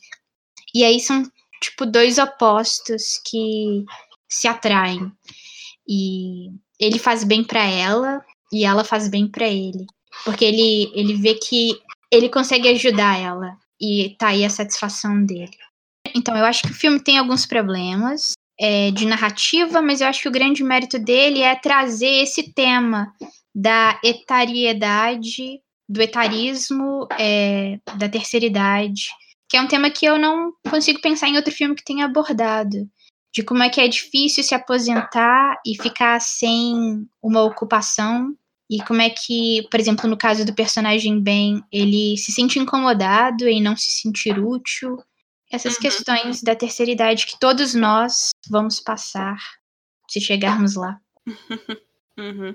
E 0.74 0.82
aí 0.84 0.98
são, 0.98 1.22
tipo, 1.60 1.86
dois 1.86 2.18
opostos 2.18 3.20
que 3.24 3.84
se 4.28 4.48
atraem. 4.48 5.10
E 5.88 6.50
ele 6.78 6.98
faz 6.98 7.24
bem 7.24 7.44
para 7.44 7.64
ela 7.64 8.24
e 8.52 8.64
ela 8.64 8.84
faz 8.84 9.08
bem 9.08 9.26
para 9.26 9.46
ele, 9.46 9.86
porque 10.24 10.44
ele 10.44 10.90
ele 10.94 11.14
vê 11.14 11.34
que 11.34 11.78
ele 12.10 12.28
consegue 12.28 12.68
ajudar 12.68 13.18
ela 13.18 13.56
e 13.80 14.14
tá 14.18 14.28
aí 14.28 14.44
a 14.44 14.50
satisfação 14.50 15.24
dele. 15.24 15.56
Então 16.14 16.36
eu 16.36 16.44
acho 16.44 16.62
que 16.62 16.70
o 16.70 16.74
filme 16.74 17.00
tem 17.00 17.18
alguns 17.18 17.46
problemas 17.46 18.32
é, 18.58 18.90
de 18.90 19.06
narrativa, 19.06 19.82
mas 19.82 20.00
eu 20.00 20.06
acho 20.06 20.22
que 20.22 20.28
o 20.28 20.32
grande 20.32 20.62
mérito 20.62 20.98
dele 20.98 21.42
é 21.42 21.54
trazer 21.54 22.22
esse 22.22 22.52
tema 22.52 23.12
da 23.54 23.98
etariedade, 24.02 25.60
do 25.88 26.00
etarismo, 26.00 27.06
é, 27.18 27.78
da 27.96 28.08
terceira 28.08 28.46
idade, 28.46 29.10
que 29.48 29.56
é 29.56 29.60
um 29.60 29.68
tema 29.68 29.90
que 29.90 30.06
eu 30.06 30.18
não 30.18 30.52
consigo 30.68 31.00
pensar 31.00 31.28
em 31.28 31.36
outro 31.36 31.52
filme 31.52 31.74
que 31.74 31.84
tenha 31.84 32.04
abordado 32.04 32.88
de 33.34 33.42
como 33.42 33.64
é 33.64 33.68
que 33.68 33.80
é 33.80 33.88
difícil 33.88 34.44
se 34.44 34.54
aposentar 34.54 35.60
e 35.66 35.74
ficar 35.76 36.20
sem 36.20 37.04
uma 37.20 37.42
ocupação 37.42 38.32
e 38.70 38.80
como 38.84 39.02
é 39.02 39.10
que, 39.10 39.66
por 39.70 39.80
exemplo, 39.80 40.08
no 40.08 40.16
caso 40.16 40.44
do 40.44 40.54
personagem 40.54 41.20
Ben, 41.20 41.60
ele 41.70 42.16
se 42.16 42.30
sente 42.30 42.60
incomodado 42.60 43.48
em 43.48 43.60
não 43.60 43.76
se 43.76 43.90
sentir 43.90 44.38
útil. 44.38 44.96
Essas 45.50 45.74
uhum. 45.74 45.80
questões 45.80 46.42
da 46.42 46.54
terceira 46.54 46.92
idade 46.92 47.26
que 47.26 47.38
todos 47.38 47.74
nós 47.74 48.30
vamos 48.48 48.80
passar 48.80 49.36
se 50.08 50.20
chegarmos 50.20 50.76
lá. 50.76 50.98
Uhum. 52.16 52.54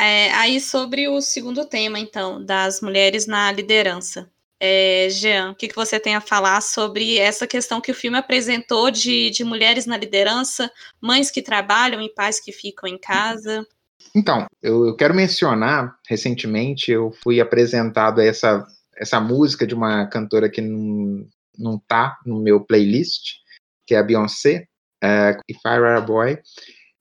É, 0.00 0.32
aí 0.32 0.58
sobre 0.58 1.06
o 1.06 1.20
segundo 1.20 1.66
tema, 1.66 1.98
então, 1.98 2.42
das 2.42 2.80
mulheres 2.80 3.26
na 3.26 3.52
liderança. 3.52 4.31
É, 4.64 5.08
Jean, 5.10 5.50
o 5.50 5.54
que, 5.56 5.66
que 5.66 5.74
você 5.74 5.98
tem 5.98 6.14
a 6.14 6.20
falar 6.20 6.60
sobre 6.60 7.18
essa 7.18 7.48
questão 7.48 7.80
que 7.80 7.90
o 7.90 7.94
filme 7.94 8.16
apresentou 8.16 8.92
de, 8.92 9.28
de 9.30 9.42
mulheres 9.42 9.86
na 9.86 9.96
liderança, 9.96 10.70
mães 11.00 11.32
que 11.32 11.42
trabalham 11.42 12.00
e 12.00 12.08
pais 12.08 12.38
que 12.38 12.52
ficam 12.52 12.88
em 12.88 12.96
casa? 12.96 13.66
Então, 14.14 14.46
eu, 14.62 14.86
eu 14.86 14.94
quero 14.94 15.14
mencionar, 15.14 15.98
recentemente 16.06 16.92
eu 16.92 17.10
fui 17.24 17.40
apresentado 17.40 18.20
a 18.20 18.24
essa, 18.24 18.64
essa 18.96 19.18
música 19.18 19.66
de 19.66 19.74
uma 19.74 20.06
cantora 20.06 20.48
que 20.48 20.60
não, 20.60 21.26
não 21.58 21.76
tá 21.76 22.16
no 22.24 22.40
meu 22.40 22.60
playlist, 22.60 23.38
que 23.84 23.96
é 23.96 23.98
a 23.98 24.02
Beyoncé, 24.04 24.68
é, 25.02 25.36
If 25.50 25.58
I 25.66 25.70
a 25.70 26.00
Boy, 26.00 26.38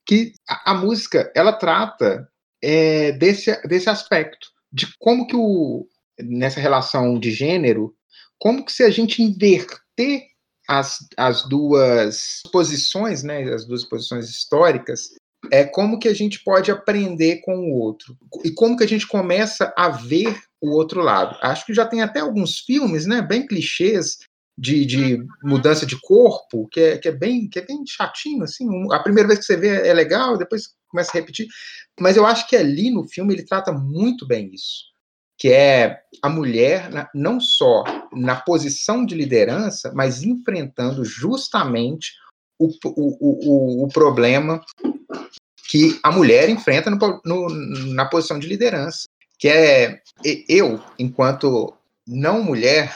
que 0.04 0.34
a, 0.50 0.72
a 0.72 0.74
música, 0.74 1.32
ela 1.36 1.54
trata 1.54 2.28
é, 2.60 3.12
desse, 3.12 3.56
desse 3.68 3.88
aspecto, 3.88 4.48
de 4.74 4.88
como 4.98 5.28
que 5.28 5.36
o, 5.36 5.86
nessa 6.20 6.60
relação 6.60 7.20
de 7.20 7.32
gênero, 7.32 7.96
como 8.40 8.66
que 8.66 8.72
se 8.72 8.84
a 8.84 8.90
gente 8.90 9.22
inverter 9.22 10.28
as, 10.68 11.00
as 11.18 11.48
duas 11.48 12.42
posições, 12.52 13.24
né, 13.24 13.44
as 13.54 13.66
duas 13.66 13.84
posições 13.84 14.30
históricas, 14.30 15.10
é 15.52 15.64
como 15.64 16.00
que 16.00 16.08
a 16.08 16.14
gente 16.14 16.44
pode 16.44 16.70
aprender 16.70 17.38
com 17.42 17.56
o 17.56 17.74
outro 17.74 18.16
e 18.44 18.52
como 18.52 18.78
que 18.78 18.84
a 18.84 18.88
gente 18.88 19.08
começa 19.08 19.74
a 19.76 19.90
ver 19.90 20.40
o 20.62 20.70
outro 20.70 21.02
lado. 21.02 21.38
Acho 21.42 21.66
que 21.66 21.74
já 21.74 21.86
tem 21.86 22.02
até 22.02 22.20
alguns 22.20 22.60
filmes, 22.60 23.06
né, 23.06 23.22
bem 23.22 23.46
clichês 23.46 24.20
de, 24.58 24.86
de 24.86 25.26
mudança 25.44 25.86
de 25.86 26.00
corpo, 26.00 26.68
que 26.68 26.80
é, 26.80 26.98
que 26.98 27.08
é 27.08 27.12
bem 27.12 27.50
que 27.50 27.58
é 27.58 27.66
bem 27.66 27.84
chatinho, 27.88 28.44
assim. 28.44 28.68
A 28.92 29.00
primeira 29.00 29.28
vez 29.28 29.40
que 29.40 29.46
você 29.46 29.58
vê 29.58 29.88
é 29.88 29.94
legal, 29.94 30.38
depois 30.38 30.70
começa 30.88 31.10
a 31.12 31.20
repetir. 31.20 31.48
Mas 32.00 32.16
eu 32.16 32.26
acho 32.26 32.48
que 32.48 32.56
ali 32.56 32.92
no 32.92 33.08
filme 33.08 33.34
ele 33.34 33.44
trata 33.44 33.72
muito 33.72 34.28
bem 34.28 34.52
isso, 34.54 34.86
que 35.42 35.52
é 35.52 36.04
a 36.22 36.30
mulher 36.30 37.10
não 37.16 37.40
só 37.40 37.84
na 38.14 38.36
posição 38.36 39.04
de 39.04 39.16
liderança, 39.16 39.92
mas 39.92 40.22
enfrentando 40.22 41.04
justamente 41.04 42.12
o, 42.60 42.68
o, 42.68 43.18
o, 43.20 43.84
o 43.86 43.88
problema 43.88 44.64
que 45.68 46.00
a 46.04 46.12
mulher 46.12 46.48
enfrenta 46.48 46.92
no, 46.92 47.22
no, 47.26 47.50
na 47.92 48.06
posição 48.06 48.38
de 48.38 48.46
liderança, 48.46 49.08
que 49.40 49.48
é 49.48 50.04
eu, 50.48 50.80
enquanto 51.00 51.74
não 52.08 52.44
mulher, 52.44 52.96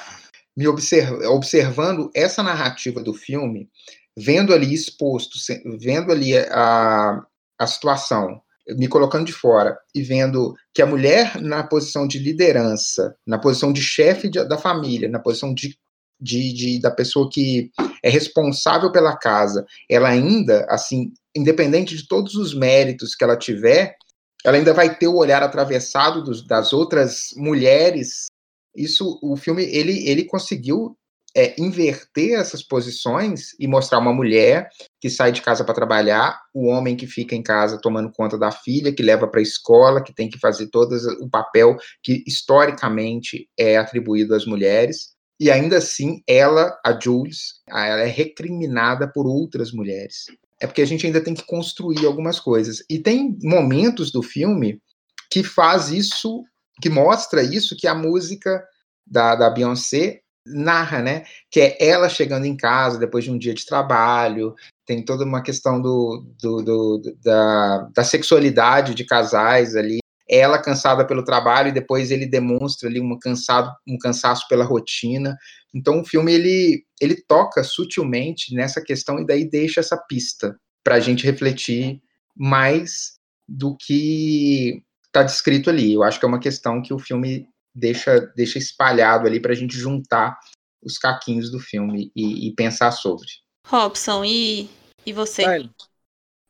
me 0.55 0.67
observ 0.67 1.25
observando 1.25 2.11
essa 2.13 2.43
narrativa 2.43 3.01
do 3.01 3.15
filme, 3.15 3.67
vendo 4.15 4.53
ali 4.53 4.71
exposto, 4.71 5.35
vendo 5.79 6.11
ali 6.11 6.37
a, 6.37 7.25
a 7.57 7.65
situação, 7.65 8.39
me 8.69 8.88
colocando 8.88 9.25
de 9.25 9.34
fora 9.34 9.77
e 9.93 10.01
vendo 10.01 10.55
que 10.74 10.81
a 10.81 10.86
mulher 10.86 11.39
na 11.41 11.63
posição 11.63 12.07
de 12.07 12.17
liderança, 12.17 13.15
na 13.25 13.38
posição 13.38 13.72
de 13.72 13.81
chefe 13.81 14.29
da 14.29 14.57
família, 14.57 15.07
na 15.07 15.19
posição 15.19 15.53
de, 15.53 15.77
de, 16.19 16.53
de, 16.53 16.79
da 16.79 16.89
pessoa 16.89 17.29
que 17.31 17.72
é 18.03 18.10
responsável 18.10 18.91
pela 18.91 19.15
casa, 19.15 19.65
ela 19.89 20.10
ainda, 20.10 20.65
assim, 20.69 21.12
independente 21.36 21.95
de 21.95 22.07
todos 22.07 22.36
os 22.36 22.53
méritos 22.53 23.15
que 23.15 23.24
ela 23.24 23.38
tiver, 23.38 23.95
ela 24.43 24.57
ainda 24.57 24.74
vai 24.74 24.95
ter 24.95 25.07
o 25.07 25.17
olhar 25.17 25.43
atravessado 25.43 26.24
dos, 26.24 26.45
das 26.45 26.72
outras 26.72 27.31
mulheres. 27.36 28.27
Isso 28.75 29.19
o 29.22 29.36
filme 29.36 29.63
ele, 29.63 30.07
ele 30.07 30.24
conseguiu 30.24 30.95
é, 31.36 31.54
inverter 31.60 32.39
essas 32.39 32.63
posições 32.63 33.51
e 33.60 33.68
mostrar 33.68 34.00
uma 34.00 34.13
mulher 34.13 34.70
que 35.01 35.10
sai 35.10 35.32
de 35.32 35.42
casa 35.42 35.63
para 35.65 35.75
trabalhar, 35.75 36.39
o 36.54 36.68
homem 36.68 36.96
que 36.96 37.06
fica 37.06 37.36
em 37.36 37.44
casa 37.44 37.80
tomando 37.82 38.12
conta 38.12 38.38
da 38.38 38.51
filha, 38.51 38.94
que 38.94 39.04
leva 39.04 39.27
para 39.27 39.42
a 39.42 39.44
escola, 39.44 40.01
que 40.01 40.13
tem 40.13 40.30
que 40.30 40.39
fazer 40.39 40.68
todo 40.68 40.96
o 41.20 41.30
papel 41.30 41.75
que 42.01 42.24
historicamente 42.25 43.50
é 43.60 43.77
atribuído 43.77 44.34
às 44.34 44.46
mulheres. 44.46 45.13
E 45.38 45.51
ainda 45.51 45.77
assim, 45.77 46.24
ela, 46.25 46.80
a 46.86 46.98
Jules, 46.98 47.62
ela 47.68 48.01
é 48.01 48.08
recriminada 48.08 49.12
por 49.12 49.27
outras 49.27 49.74
mulheres. 49.74 50.25
É 50.62 50.65
porque 50.65 50.82
a 50.82 50.88
gente 50.88 51.06
ainda 51.06 51.20
tem 51.20 51.34
que 51.34 51.46
construir 51.46 52.06
algumas 52.06 52.39
coisas. 52.39 52.82
E 52.89 52.98
tem 52.98 53.38
momentos 53.44 54.10
do 54.12 54.24
filme 54.24 54.82
que 55.30 55.44
faz 55.44 55.89
isso 55.89 56.42
que 56.82 56.89
mostra 56.89 57.42
isso 57.44 57.75
que 57.75 57.88
a 57.88 57.96
música 57.96 58.63
da, 59.06 59.36
da 59.36 59.50
Beyoncé 59.50 60.22
narra, 60.45 61.01
né? 61.01 61.23
Que 61.49 61.61
é 61.61 61.77
ela 61.79 62.09
chegando 62.09 62.45
em 62.45 62.55
casa 62.55 62.99
depois 62.99 63.23
de 63.23 63.31
um 63.31 63.37
dia 63.37 63.53
de 63.53 63.65
trabalho, 63.65 64.55
tem 64.85 65.03
toda 65.03 65.23
uma 65.23 65.41
questão 65.41 65.81
do, 65.81 66.25
do, 66.41 66.61
do, 66.61 67.01
da, 67.23 67.89
da 67.95 68.03
sexualidade 68.03 68.93
de 68.93 69.03
casais 69.03 69.75
ali, 69.75 69.99
ela 70.29 70.61
cansada 70.61 71.05
pelo 71.05 71.23
trabalho 71.23 71.69
e 71.69 71.73
depois 71.73 72.11
ele 72.11 72.25
demonstra 72.25 72.89
ali 72.89 72.99
um 72.99 73.17
cansado 73.19 73.71
um 73.87 73.97
cansaço 73.97 74.47
pela 74.47 74.65
rotina 74.65 75.37
então 75.71 76.01
o 76.01 76.05
filme 76.05 76.33
ele 76.33 76.83
ele 76.99 77.15
toca 77.27 77.63
sutilmente 77.63 78.55
nessa 78.55 78.81
questão 78.81 79.19
e 79.19 79.25
daí 79.25 79.47
deixa 79.47 79.81
essa 79.81 79.97
pista 79.97 80.57
para 80.83 80.95
a 80.95 80.99
gente 80.99 81.25
refletir 81.25 82.01
mais 82.35 83.15
do 83.47 83.75
que 83.75 84.81
está 85.05 85.23
descrito 85.23 85.69
ali. 85.69 85.93
Eu 85.93 86.03
acho 86.03 86.19
que 86.19 86.25
é 86.25 86.27
uma 86.27 86.39
questão 86.39 86.81
que 86.81 86.93
o 86.93 86.99
filme 86.99 87.47
deixa, 87.75 88.22
deixa 88.36 88.58
espalhado 88.58 89.27
ali 89.27 89.39
para 89.39 89.51
a 89.51 89.55
gente 89.55 89.77
juntar 89.77 90.39
os 90.82 90.98
caquinhos 90.98 91.51
do 91.51 91.60
filme 91.60 92.12
e, 92.15 92.48
e 92.48 92.55
pensar 92.55 92.91
sobre. 92.91 93.28
Robson, 93.67 94.23
e, 94.23 94.69
e 95.06 95.12
você? 95.12 95.69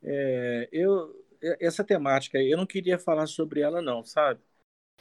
é, 0.03 0.69
eu, 0.71 1.25
essa 1.59 1.83
temática, 1.83 2.37
eu 2.37 2.57
não 2.57 2.65
queria 2.65 2.99
falar 2.99 3.25
sobre 3.27 3.61
ela 3.61 3.81
não, 3.81 4.03
sabe? 4.03 4.41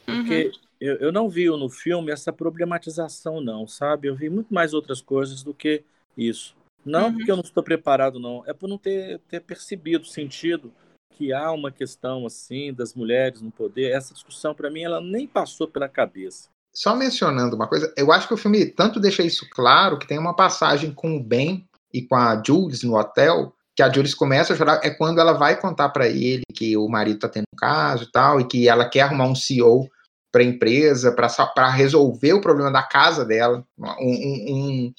Porque 0.05 0.45
uhum. 0.45 0.51
eu, 0.79 0.95
eu 0.95 1.11
não 1.11 1.29
vi 1.29 1.47
no 1.47 1.69
filme 1.69 2.11
essa 2.11 2.31
problematização 2.31 3.41
não, 3.41 3.67
sabe? 3.67 4.07
Eu 4.07 4.15
vi 4.15 4.29
muito 4.29 4.53
mais 4.53 4.73
outras 4.73 5.01
coisas 5.01 5.43
do 5.43 5.53
que 5.53 5.83
isso. 6.17 6.55
Não 6.85 7.07
uhum. 7.07 7.17
porque 7.17 7.31
eu 7.31 7.35
não 7.35 7.43
estou 7.43 7.63
preparado, 7.63 8.19
não. 8.19 8.43
É 8.45 8.53
por 8.53 8.69
não 8.69 8.77
ter, 8.77 9.19
ter 9.27 9.41
percebido, 9.41 10.05
sentido 10.05 10.71
que 11.15 11.31
há 11.31 11.51
uma 11.51 11.71
questão 11.71 12.25
assim 12.25 12.73
das 12.73 12.93
mulheres 12.93 13.41
no 13.41 13.51
poder, 13.51 13.91
essa 13.91 14.13
discussão 14.13 14.53
para 14.53 14.69
mim 14.69 14.83
ela 14.83 14.99
nem 14.99 15.25
passou 15.25 15.67
pela 15.67 15.87
cabeça. 15.87 16.49
Só 16.73 16.93
mencionando 16.93 17.55
uma 17.55 17.67
coisa, 17.67 17.93
eu 17.95 18.11
acho 18.11 18.27
que 18.27 18.33
o 18.33 18.37
filme 18.37 18.65
tanto 18.65 18.99
deixa 18.99 19.23
isso 19.23 19.47
claro 19.49 19.97
que 19.97 20.07
tem 20.07 20.19
uma 20.19 20.35
passagem 20.35 20.93
com 20.93 21.15
o 21.15 21.23
Ben 21.23 21.65
e 21.93 22.01
com 22.01 22.15
a 22.15 22.41
Jules 22.45 22.83
no 22.83 22.97
hotel, 22.97 23.53
que 23.73 23.81
a 23.81 23.89
Jules 23.91 24.13
começa 24.13 24.53
a 24.53 24.57
chorar, 24.57 24.81
é 24.83 24.89
quando 24.89 25.19
ela 25.19 25.33
vai 25.33 25.59
contar 25.59 25.89
para 25.89 26.07
ele 26.07 26.43
que 26.53 26.75
o 26.75 26.89
marido 26.89 27.19
tá 27.19 27.29
tendo 27.29 27.45
um 27.53 27.57
caso 27.57 28.03
e 28.03 28.11
tal, 28.11 28.41
e 28.41 28.45
que 28.45 28.67
ela 28.67 28.89
quer 28.89 29.01
arrumar 29.01 29.27
um 29.27 29.35
CEO 29.35 29.89
para 30.33 30.41
a 30.41 30.45
empresa, 30.45 31.13
para 31.13 31.69
resolver 31.69 32.33
o 32.33 32.41
problema 32.41 32.69
da 32.69 32.83
casa 32.83 33.23
dela, 33.23 33.65
um, 33.79 33.93
um, 34.01 34.93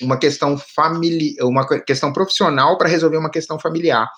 uma 0.00 0.16
questão 0.16 0.56
familiar, 0.56 1.44
uma 1.44 1.66
questão 1.80 2.12
profissional 2.12 2.78
para 2.78 2.88
resolver 2.88 3.16
uma 3.16 3.30
questão 3.30 3.58
familiar. 3.58 4.08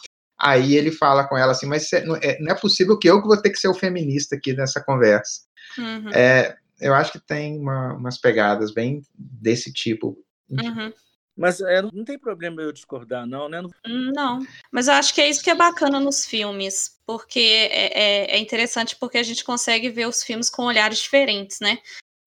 Aí 0.40 0.74
ele 0.74 0.90
fala 0.90 1.28
com 1.28 1.36
ela 1.36 1.52
assim, 1.52 1.66
mas 1.66 1.90
não 2.06 2.16
é, 2.16 2.38
não 2.40 2.52
é 2.52 2.54
possível 2.54 2.98
que 2.98 3.08
eu 3.08 3.20
que 3.20 3.28
vou 3.28 3.40
ter 3.40 3.50
que 3.50 3.58
ser 3.58 3.68
o 3.68 3.74
feminista 3.74 4.36
aqui 4.36 4.54
nessa 4.54 4.82
conversa. 4.82 5.42
Uhum. 5.76 6.08
É, 6.10 6.56
eu 6.80 6.94
acho 6.94 7.12
que 7.12 7.20
tem 7.20 7.58
uma, 7.58 7.94
umas 7.94 8.18
pegadas 8.18 8.72
bem 8.72 9.02
desse 9.14 9.70
tipo. 9.72 10.16
Uhum. 10.48 10.92
Mas 11.36 11.60
é, 11.60 11.80
não 11.80 12.04
tem 12.04 12.18
problema 12.18 12.60
eu 12.60 12.72
discordar, 12.72 13.26
não, 13.26 13.48
né? 13.48 13.62
Não, 13.86 14.40
mas 14.70 14.88
eu 14.88 14.94
acho 14.94 15.14
que 15.14 15.20
é 15.20 15.28
isso 15.28 15.42
que 15.42 15.50
é 15.50 15.54
bacana 15.54 16.00
nos 16.00 16.26
filmes, 16.26 16.98
porque 17.06 17.38
é, 17.38 17.98
é, 17.98 18.36
é 18.36 18.38
interessante 18.38 18.96
porque 18.98 19.18
a 19.18 19.22
gente 19.22 19.44
consegue 19.44 19.88
ver 19.88 20.06
os 20.06 20.22
filmes 20.22 20.50
com 20.50 20.64
olhares 20.64 20.98
diferentes, 20.98 21.58
né? 21.60 21.78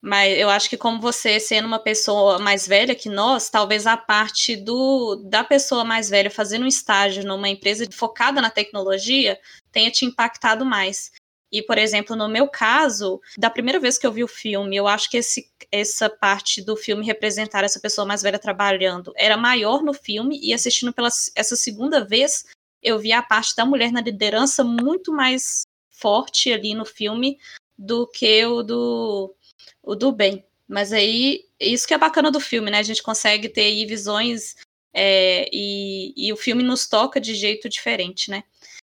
Mas 0.05 0.37
eu 0.37 0.49
acho 0.49 0.69
que 0.69 0.75
como 0.75 0.99
você 0.99 1.39
sendo 1.39 1.65
uma 1.65 1.79
pessoa 1.79 2.37
mais 2.37 2.67
velha 2.67 2.93
que 2.93 3.07
nós, 3.07 3.49
talvez 3.49 3.87
a 3.87 3.95
parte 3.95 4.53
do 4.57 5.15
da 5.15 5.45
pessoa 5.45 5.85
mais 5.85 6.09
velha 6.09 6.29
fazendo 6.29 6.63
um 6.63 6.67
estágio 6.67 7.25
numa 7.25 7.47
empresa 7.47 7.87
focada 7.89 8.41
na 8.41 8.49
tecnologia 8.49 9.39
tenha 9.71 9.89
te 9.89 10.03
impactado 10.03 10.65
mais. 10.65 11.09
E, 11.49 11.61
por 11.61 11.77
exemplo, 11.77 12.17
no 12.17 12.27
meu 12.27 12.49
caso, 12.49 13.21
da 13.37 13.49
primeira 13.49 13.79
vez 13.79 13.97
que 13.97 14.05
eu 14.05 14.11
vi 14.11 14.25
o 14.25 14.27
filme, 14.27 14.75
eu 14.75 14.87
acho 14.87 15.09
que 15.09 15.17
esse, 15.17 15.49
essa 15.71 16.09
parte 16.09 16.61
do 16.61 16.75
filme 16.75 17.05
representar 17.05 17.63
essa 17.63 17.79
pessoa 17.79 18.05
mais 18.05 18.21
velha 18.21 18.39
trabalhando 18.39 19.13
era 19.15 19.37
maior 19.37 19.81
no 19.83 19.93
filme, 19.93 20.37
e 20.43 20.53
assistindo 20.53 20.91
pela 20.91 21.07
essa 21.33 21.55
segunda 21.55 22.03
vez, 22.03 22.43
eu 22.81 22.99
vi 22.99 23.13
a 23.13 23.21
parte 23.21 23.55
da 23.55 23.65
mulher 23.65 23.91
na 23.93 24.01
liderança 24.01 24.65
muito 24.65 25.13
mais 25.13 25.61
forte 25.91 26.51
ali 26.51 26.73
no 26.73 26.83
filme 26.83 27.37
do 27.77 28.05
que 28.05 28.45
o 28.45 28.63
do 28.63 29.33
o 29.81 29.95
do 29.95 30.11
bem. 30.11 30.45
Mas 30.67 30.93
aí, 30.93 31.45
isso 31.59 31.87
que 31.87 31.93
é 31.93 31.97
bacana 31.97 32.31
do 32.31 32.39
filme, 32.39 32.71
né? 32.71 32.79
A 32.79 32.83
gente 32.83 33.03
consegue 33.03 33.49
ter 33.49 33.65
aí 33.65 33.85
visões 33.85 34.55
é, 34.93 35.49
e, 35.51 36.13
e, 36.15 36.31
o 36.31 36.37
filme 36.37 36.63
nos 36.63 36.87
toca 36.87 37.19
de 37.19 37.35
jeito 37.35 37.67
diferente, 37.67 38.29
né? 38.29 38.43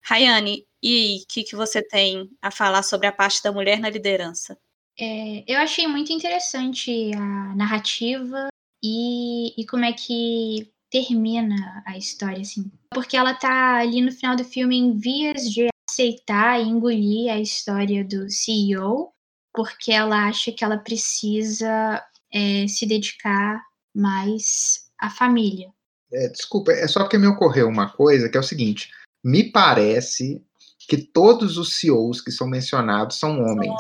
Rayane, 0.04 0.66
e 0.82 1.22
o 1.24 1.28
que, 1.28 1.44
que 1.44 1.56
você 1.56 1.82
tem 1.82 2.30
a 2.42 2.52
falar 2.52 2.84
sobre 2.84 3.08
a 3.08 3.12
parte 3.12 3.42
da 3.44 3.52
mulher 3.52 3.80
na 3.80 3.90
liderança? 3.90 4.58
É, 5.00 5.44
eu 5.48 5.60
achei 5.60 5.88
muito 5.88 6.12
interessante 6.12 7.12
a 7.14 7.56
narrativa 7.56 8.48
e, 8.84 9.54
e 9.60 9.66
como 9.66 9.86
é 9.86 9.94
que 9.94 10.72
termina 10.90 11.84
a 11.86 11.98
história, 11.98 12.42
assim. 12.42 12.72
Porque 12.94 13.18
ela 13.18 13.34
tá 13.34 13.78
ali 13.78 14.02
no 14.02 14.12
final 14.12 14.36
do 14.36 14.44
filme 14.44 14.78
em 14.78 14.98
vias 14.98 15.44
de 15.52 15.68
aceitar 15.90 16.60
e 16.60 16.68
engolir 16.68 17.32
a 17.32 17.40
história 17.40 18.04
do 18.04 18.30
CEO 18.30 19.12
porque 19.58 19.92
ela 19.92 20.28
acha 20.28 20.52
que 20.52 20.64
ela 20.64 20.78
precisa 20.78 22.06
é, 22.32 22.68
se 22.68 22.86
dedicar 22.86 23.60
mais 23.92 24.88
à 25.00 25.10
família. 25.10 25.74
É, 26.14 26.30
desculpa, 26.30 26.72
é 26.72 26.88
só 26.88 27.00
porque 27.00 27.18
me 27.18 27.26
ocorreu 27.26 27.68
uma 27.68 27.90
coisa 27.90 28.30
que 28.30 28.38
é 28.38 28.40
o 28.40 28.44
seguinte: 28.44 28.92
me 29.26 29.52
parece 29.52 30.46
que 30.88 30.98
todos 30.98 31.58
os 31.58 31.80
CEOs 31.80 32.22
que 32.22 32.32
são 32.32 32.48
mencionados 32.48 33.18
são 33.18 33.42
homens. 33.42 33.74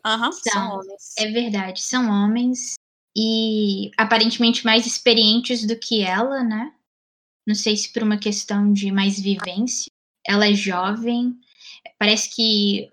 São 0.00 0.14
homens. 0.14 0.22
Uhum, 0.22 0.32
são, 0.32 0.52
são 0.52 0.78
homens. 0.78 1.14
É 1.18 1.32
verdade, 1.32 1.82
são 1.82 2.08
homens 2.08 2.74
e 3.16 3.90
aparentemente 3.96 4.64
mais 4.64 4.86
experientes 4.86 5.66
do 5.66 5.76
que 5.76 6.02
ela, 6.02 6.44
né? 6.44 6.72
Não 7.44 7.54
sei 7.56 7.76
se 7.76 7.92
por 7.92 8.04
uma 8.04 8.16
questão 8.16 8.72
de 8.72 8.92
mais 8.92 9.18
vivência. 9.18 9.90
Ela 10.24 10.48
é 10.48 10.54
jovem, 10.54 11.36
parece 11.98 12.32
que 12.32 12.88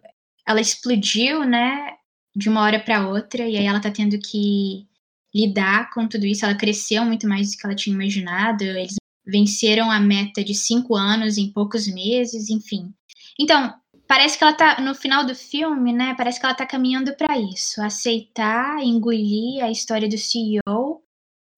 ela 0.47 0.59
explodiu, 0.59 1.45
né? 1.45 1.97
De 2.35 2.49
uma 2.49 2.61
hora 2.61 2.79
para 2.79 3.07
outra, 3.07 3.47
e 3.47 3.57
aí 3.57 3.65
ela 3.65 3.79
tá 3.79 3.91
tendo 3.91 4.17
que 4.19 4.87
lidar 5.33 5.89
com 5.91 6.07
tudo 6.07 6.25
isso. 6.25 6.45
Ela 6.45 6.55
cresceu 6.55 7.05
muito 7.05 7.27
mais 7.27 7.51
do 7.51 7.57
que 7.57 7.65
ela 7.65 7.75
tinha 7.75 7.95
imaginado. 7.95 8.63
Eles 8.63 8.95
venceram 9.25 9.89
a 9.89 9.99
meta 9.99 10.43
de 10.43 10.53
cinco 10.53 10.95
anos 10.95 11.37
em 11.37 11.51
poucos 11.51 11.87
meses, 11.87 12.49
enfim. 12.49 12.93
Então, 13.39 13.73
parece 14.07 14.37
que 14.37 14.43
ela 14.43 14.53
tá 14.53 14.81
no 14.81 14.93
final 14.93 15.25
do 15.25 15.35
filme, 15.35 15.93
né? 15.93 16.13
Parece 16.15 16.39
que 16.39 16.45
ela 16.45 16.55
tá 16.55 16.65
caminhando 16.65 17.15
para 17.15 17.37
isso, 17.39 17.81
aceitar, 17.81 18.83
engolir 18.83 19.63
a 19.63 19.71
história 19.71 20.07
do 20.07 20.17
CEO, 20.17 21.01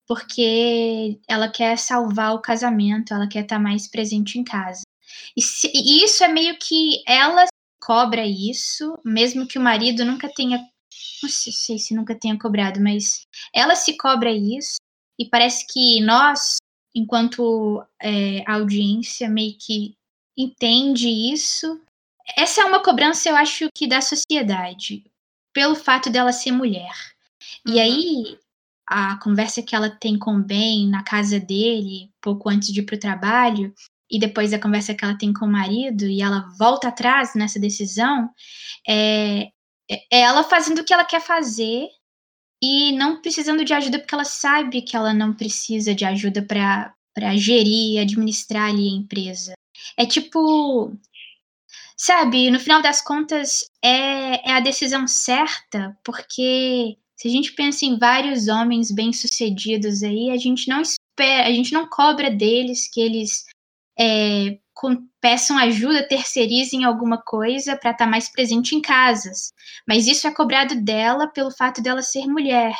porque 0.06 1.18
ela 1.28 1.48
quer 1.50 1.76
salvar 1.76 2.34
o 2.34 2.40
casamento, 2.40 3.12
ela 3.12 3.28
quer 3.28 3.42
estar 3.42 3.56
tá 3.56 3.62
mais 3.62 3.88
presente 3.88 4.38
em 4.38 4.44
casa. 4.44 4.82
E, 5.36 5.42
se, 5.42 5.70
e 5.74 6.04
isso 6.04 6.22
é 6.24 6.28
meio 6.28 6.56
que 6.58 7.02
ela 7.06 7.44
cobra 7.86 8.26
isso, 8.26 8.98
mesmo 9.04 9.46
que 9.46 9.60
o 9.60 9.62
marido 9.62 10.04
nunca 10.04 10.28
tenha 10.28 10.58
não 11.22 11.30
sei 11.30 11.78
se 11.78 11.94
nunca 11.94 12.18
tenha 12.18 12.36
cobrado, 12.36 12.80
mas 12.80 13.26
ela 13.54 13.76
se 13.76 13.96
cobra 13.96 14.32
isso 14.32 14.76
e 15.18 15.24
parece 15.28 15.64
que 15.68 16.00
nós, 16.00 16.56
enquanto 16.94 17.84
é, 18.02 18.42
audiência, 18.50 19.28
meio 19.28 19.56
que 19.58 19.94
entende 20.36 21.08
isso. 21.08 21.80
Essa 22.36 22.62
é 22.62 22.64
uma 22.64 22.82
cobrança, 22.82 23.28
eu 23.28 23.36
acho 23.36 23.68
que 23.72 23.86
da 23.86 24.00
sociedade, 24.00 25.04
pelo 25.52 25.76
fato 25.76 26.10
dela 26.10 26.32
ser 26.32 26.50
mulher. 26.50 26.92
Uhum. 27.66 27.74
E 27.74 27.80
aí, 27.80 28.38
a 28.88 29.16
conversa 29.20 29.62
que 29.62 29.76
ela 29.76 29.88
tem 29.88 30.18
com 30.18 30.36
o 30.36 30.42
Ben 30.42 30.88
na 30.88 31.04
casa 31.04 31.38
dele, 31.38 32.10
pouco 32.20 32.50
antes 32.50 32.72
de 32.72 32.80
ir 32.80 32.84
para 32.84 32.96
o 32.96 33.00
trabalho, 33.00 33.72
e 34.10 34.18
depois 34.18 34.52
a 34.52 34.58
conversa 34.58 34.94
que 34.94 35.04
ela 35.04 35.18
tem 35.18 35.32
com 35.32 35.46
o 35.46 35.50
marido, 35.50 36.06
e 36.06 36.22
ela 36.22 36.48
volta 36.58 36.88
atrás 36.88 37.34
nessa 37.34 37.58
decisão, 37.58 38.30
é, 38.88 39.48
é, 39.90 40.00
ela 40.10 40.44
fazendo 40.44 40.80
o 40.80 40.84
que 40.84 40.92
ela 40.92 41.04
quer 41.04 41.20
fazer 41.20 41.88
e 42.62 42.92
não 42.92 43.20
precisando 43.20 43.64
de 43.64 43.74
ajuda 43.74 43.98
porque 43.98 44.14
ela 44.14 44.24
sabe 44.24 44.82
que 44.82 44.96
ela 44.96 45.12
não 45.12 45.34
precisa 45.34 45.94
de 45.94 46.04
ajuda 46.04 46.42
para 46.42 47.36
gerir, 47.36 48.00
administrar 48.00 48.70
ali 48.70 48.88
a 48.88 48.96
empresa. 48.96 49.52
É 49.96 50.06
tipo, 50.06 50.96
sabe, 51.96 52.50
no 52.50 52.60
final 52.60 52.82
das 52.82 53.02
contas 53.02 53.64
é, 53.82 54.50
é 54.50 54.52
a 54.52 54.60
decisão 54.60 55.06
certa, 55.06 55.96
porque 56.04 56.96
se 57.16 57.28
a 57.28 57.30
gente 57.30 57.52
pensa 57.52 57.84
em 57.84 57.98
vários 57.98 58.48
homens 58.48 58.90
bem-sucedidos 58.90 60.02
aí, 60.02 60.30
a 60.30 60.36
gente 60.36 60.68
não 60.68 60.82
espera, 60.82 61.48
a 61.48 61.52
gente 61.52 61.72
não 61.72 61.88
cobra 61.88 62.30
deles 62.30 62.88
que 62.92 63.00
eles 63.00 63.44
é, 63.98 64.58
com, 64.74 65.06
peçam 65.20 65.58
ajuda, 65.58 66.06
terceirizem 66.06 66.84
alguma 66.84 67.18
coisa 67.18 67.76
para 67.76 67.90
estar 67.90 68.04
tá 68.04 68.10
mais 68.10 68.28
presente 68.28 68.74
em 68.74 68.80
casas. 68.80 69.52
Mas 69.88 70.06
isso 70.06 70.26
é 70.26 70.34
cobrado 70.34 70.74
dela 70.82 71.26
pelo 71.28 71.50
fato 71.50 71.82
dela 71.82 72.02
ser 72.02 72.26
mulher. 72.26 72.74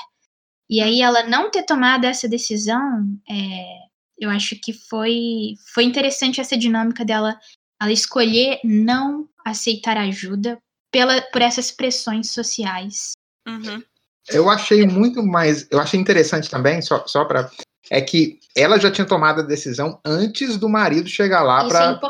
E 0.68 0.81
aí 0.81 1.00
ela 1.00 1.24
não 1.24 1.50
ter 1.50 1.62
tomado 1.62 2.05
essa 2.05 2.29
decisão, 2.29 3.07
é, 3.31 3.66
eu 4.18 4.31
acho 4.31 4.57
que 4.61 4.72
foi, 4.72 5.55
foi 5.72 5.85
interessante 5.85 6.40
essa 6.40 6.57
dinâmica 6.57 7.05
dela 7.05 7.38
ela 7.81 7.92
escolher 7.92 8.59
não 8.64 9.29
aceitar 9.44 9.96
ajuda 9.96 10.59
pela, 10.90 11.20
por 11.31 11.42
essas 11.42 11.70
pressões 11.70 12.31
sociais. 12.33 13.12
Uhum. 13.46 13.83
Eu 14.29 14.50
achei 14.50 14.87
muito 14.87 15.22
mais. 15.22 15.68
Eu 15.70 15.79
achei 15.79 16.00
interessante 16.00 16.50
também, 16.50 16.83
só, 16.83 17.07
só 17.07 17.24
para 17.24 17.50
é 17.90 18.01
que 18.01 18.38
ela 18.57 18.79
já 18.79 18.90
tinha 18.90 19.07
tomado 19.07 19.40
a 19.40 19.44
decisão 19.44 20.01
antes 20.05 20.57
do 20.57 20.68
marido 20.68 21.09
chegar 21.09 21.42
lá 21.42 21.68
para. 21.68 22.01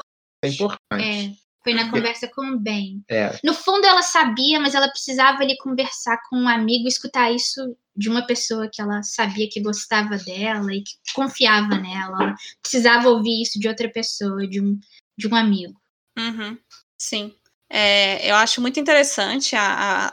É, 0.43 0.49
é 0.49 0.51
importante. 0.51 1.05
É, 1.05 1.47
foi 1.67 1.75
na 1.75 1.91
conversa 1.91 2.29
com 2.29 2.47
o 2.47 2.59
Ben. 2.61 3.03
É. 3.09 3.37
No 3.43 3.53
fundo, 3.53 3.85
ela 3.85 4.03
sabia, 4.03 4.61
mas 4.61 4.75
ela 4.77 4.89
precisava 4.89 5.43
ali 5.43 5.57
conversar 5.57 6.17
com 6.29 6.37
um 6.37 6.49
amigo, 6.49 6.87
escutar 6.87 7.33
isso 7.33 7.77
de 7.97 8.09
uma 8.09 8.25
pessoa 8.25 8.71
que 8.73 8.81
ela 8.81 9.03
sabia 9.03 9.49
que 9.51 9.61
gostava 9.61 10.17
dela 10.17 10.73
e 10.73 10.83
que 10.83 10.93
confiava 11.13 11.77
nela. 11.77 12.23
Ela 12.23 12.35
precisava 12.63 13.09
ouvir 13.09 13.43
isso 13.43 13.59
de 13.59 13.67
outra 13.67 13.91
pessoa, 13.91 14.47
de 14.47 14.61
um, 14.61 14.79
de 15.19 15.27
um 15.27 15.35
amigo. 15.35 15.75
Uhum. 16.17 16.57
Sim. 16.97 17.35
É, 17.69 18.31
eu 18.31 18.37
acho 18.37 18.61
muito 18.61 18.79
interessante 18.79 19.57
a, 19.57 19.63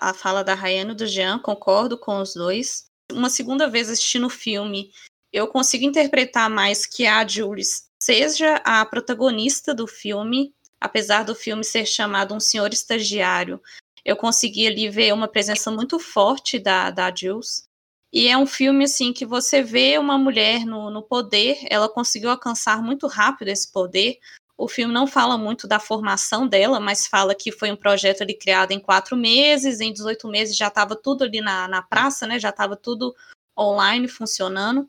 a, 0.01 0.09
a 0.09 0.13
fala 0.15 0.43
da 0.43 0.55
Rayane 0.55 0.93
e 0.93 0.95
do 0.95 1.05
Jean, 1.05 1.37
concordo 1.37 1.97
com 1.97 2.19
os 2.19 2.33
dois. 2.33 2.85
Uma 3.11 3.29
segunda 3.29 3.69
vez 3.69 3.91
assistindo 3.91 4.25
o 4.25 4.29
filme, 4.29 4.89
eu 5.33 5.47
consigo 5.47 5.83
interpretar 5.83 6.47
mais 6.47 6.85
que 6.85 7.07
a 7.07 7.27
Jules 7.27 7.89
seja 7.99 8.57
a 8.57 8.85
protagonista 8.85 9.73
do 9.73 9.87
filme, 9.87 10.53
apesar 10.79 11.23
do 11.23 11.33
filme 11.33 11.63
ser 11.63 11.87
chamado 11.87 12.35
Um 12.35 12.39
Senhor 12.39 12.71
Estagiário. 12.71 13.59
Eu 14.05 14.15
consegui 14.15 14.67
ali 14.67 14.89
ver 14.89 15.11
uma 15.11 15.27
presença 15.27 15.71
muito 15.71 15.97
forte 15.97 16.59
da, 16.59 16.91
da 16.91 17.13
Jules. 17.13 17.63
E 18.11 18.27
é 18.27 18.37
um 18.37 18.45
filme 18.45 18.83
assim 18.83 19.11
que 19.11 19.25
você 19.25 19.63
vê 19.63 19.97
uma 19.97 20.19
mulher 20.19 20.67
no, 20.67 20.91
no 20.91 21.01
poder, 21.01 21.57
ela 21.67 21.89
conseguiu 21.89 22.29
alcançar 22.29 22.83
muito 22.83 23.07
rápido 23.07 23.47
esse 23.47 23.71
poder. 23.71 24.19
O 24.55 24.67
filme 24.67 24.93
não 24.93 25.07
fala 25.07 25.35
muito 25.35 25.67
da 25.67 25.79
formação 25.79 26.47
dela, 26.47 26.79
mas 26.79 27.07
fala 27.07 27.33
que 27.33 27.51
foi 27.51 27.71
um 27.71 27.75
projeto 27.75 28.21
ali 28.21 28.35
criado 28.35 28.71
em 28.71 28.79
quatro 28.79 29.17
meses, 29.17 29.79
em 29.79 29.91
18 29.91 30.27
meses 30.27 30.55
já 30.55 30.67
estava 30.67 30.95
tudo 30.95 31.23
ali 31.23 31.41
na, 31.41 31.67
na 31.67 31.81
praça, 31.81 32.27
né? 32.27 32.39
Já 32.39 32.49
estava 32.49 32.75
tudo 32.75 33.15
online 33.57 34.07
funcionando. 34.07 34.87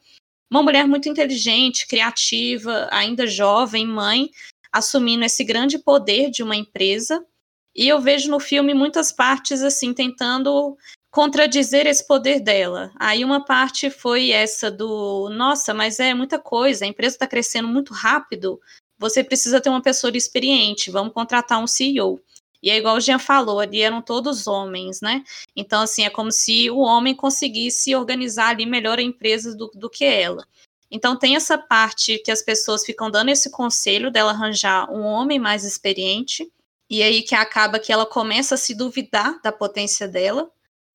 Uma 0.55 0.63
mulher 0.63 0.87
muito 0.87 1.09
inteligente, 1.09 1.85
criativa, 1.85 2.87
ainda 2.93 3.27
jovem, 3.27 3.85
mãe, 3.85 4.31
assumindo 4.73 5.25
esse 5.25 5.43
grande 5.43 5.81
poder 5.81 6.31
de 6.31 6.45
uma 6.45 6.55
empresa. 6.55 7.27
E 7.75 7.89
eu 7.89 8.01
vejo 8.01 8.31
no 8.31 8.39
filme 8.39 8.73
muitas 8.73 9.11
partes 9.11 9.63
assim 9.63 9.93
tentando 9.93 10.79
contradizer 11.11 11.89
esse 11.89 12.07
poder 12.07 12.39
dela. 12.39 12.93
Aí 13.01 13.25
uma 13.25 13.45
parte 13.45 13.91
foi 13.91 14.31
essa 14.31 14.71
do, 14.71 15.29
nossa, 15.29 15.75
mas 15.75 15.99
é 15.99 16.15
muita 16.15 16.39
coisa, 16.39 16.85
a 16.85 16.89
empresa 16.89 17.17
está 17.17 17.27
crescendo 17.27 17.67
muito 17.67 17.93
rápido, 17.93 18.61
você 18.97 19.25
precisa 19.25 19.61
ter 19.61 19.71
uma 19.71 19.83
pessoa 19.83 20.17
experiente, 20.17 20.89
vamos 20.89 21.13
contratar 21.13 21.61
um 21.61 21.67
CEO. 21.67 22.21
E 22.65 22.71
é 22.71 22.79
igual 22.79 22.97
o 22.97 23.01
Jean 23.01 23.19
falou, 23.19 23.61
ali 23.61 23.83
eram 23.83 24.01
todos 24.01 24.47
homens, 24.47 25.03
né? 25.03 25.23
Então, 25.55 25.83
assim, 25.83 26.03
é 26.03 26.09
como 26.09 26.33
se 26.33 26.71
o 26.71 26.79
homem 26.79 27.15
conseguisse 27.15 27.95
organizar 27.95 28.49
ali 28.49 28.65
melhor 28.65 28.99
a 28.99 29.03
empresa 29.03 29.55
do, 29.55 29.71
do 29.75 29.91
que 29.91 30.03
ela. 30.03 30.43
Então, 30.91 31.15
tem 31.15 31.37
essa 31.37 31.59
parte 31.59 32.19
que 32.25 32.31
as 32.31 32.41
pessoas 32.41 32.83
ficam 32.83 33.11
dando 33.11 33.29
esse 33.29 33.51
conselho 33.51 34.11
dela 34.11 34.31
arranjar 34.31 34.91
um 34.91 35.03
homem 35.03 35.39
mais 35.39 35.63
experiente, 35.63 36.51
e 36.89 37.03
aí 37.03 37.21
que 37.21 37.35
acaba 37.35 37.79
que 37.79 37.93
ela 37.93 38.07
começa 38.07 38.55
a 38.55 38.59
se 38.59 38.75
duvidar 38.75 39.39
da 39.43 39.53
potência 39.53 40.09
dela. 40.09 40.51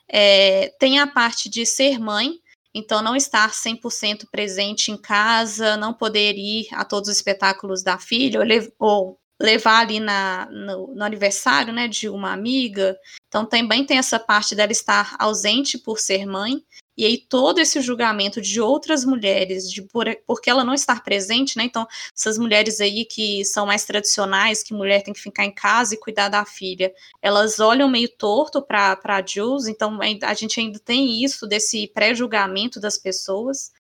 É, 0.08 0.74
tem 0.80 0.98
a 0.98 1.06
parte 1.06 1.48
de 1.48 1.68
ser 1.68 2.00
mãe, 2.00 2.40
então 2.74 3.04
não 3.04 3.16
estar 3.16 3.52
100% 3.52 4.26
presente 4.32 4.92
em 4.92 4.98
casa, 4.98 5.78
não 5.78 5.94
poder 5.94 6.36
ir 6.36 6.68
a 6.72 6.84
todos 6.84 7.10
os 7.12 7.16
espetáculos 7.16 7.84
da 7.84 8.00
filha, 8.00 8.40
ou, 8.40 8.48
ou 8.80 9.20
levar 9.42 9.80
ali 9.80 10.00
na, 10.00 10.48
no, 10.52 10.94
no, 10.94 11.04
aniversário, 11.04 11.74
né, 11.74 11.88
de 11.88 12.10
uma 12.10 12.34
amiga. 12.34 12.98
Então 13.28 13.46
também 13.46 13.86
tem 13.86 13.98
essa 13.98 14.20
parte 14.20 14.54
dela 14.54 14.72
estar 14.72 15.16
ausente 15.18 15.78
por 15.78 16.00
ser 16.00 16.26
mãe. 16.26 16.62
E 16.98 17.06
aí 17.06 17.18
todo 17.18 17.60
esse 17.60 17.80
julgamento 17.80 18.42
de 18.42 18.60
outras 18.60 19.06
mulheres, 19.06 19.72
de 19.72 19.82
por, 19.82 20.06
porque 20.28 20.50
ela 20.50 20.66
não 20.66 20.74
estar 20.74 21.02
presente, 21.02 21.56
né? 21.56 21.64
Então, 21.64 21.88
essas 22.14 22.38
mulheres 22.38 22.82
aí 22.82 23.06
que 23.06 23.46
são 23.46 23.66
mais 23.66 23.86
tradicionais, 23.86 24.62
que 24.62 24.74
mulher 24.74 25.02
tem 25.02 25.14
que 25.14 25.22
ficar 25.22 25.46
em 25.46 25.54
casa 25.54 25.94
e 25.94 25.98
cuidar 25.98 26.28
da 26.28 26.44
filha, 26.44 26.94
elas 27.22 27.62
olham 27.62 27.88
meio 27.88 28.10
torto 28.10 28.62
para 28.62 29.00
a 29.02 29.26
Jules, 29.26 29.68
então 29.68 29.98
a 30.24 30.34
gente 30.34 30.60
ainda 30.60 30.78
tem 30.78 31.24
isso 31.24 31.48
desse 31.48 31.88
pré-julgamento 31.88 32.82
das 32.82 32.98
pessoas. 32.98 33.72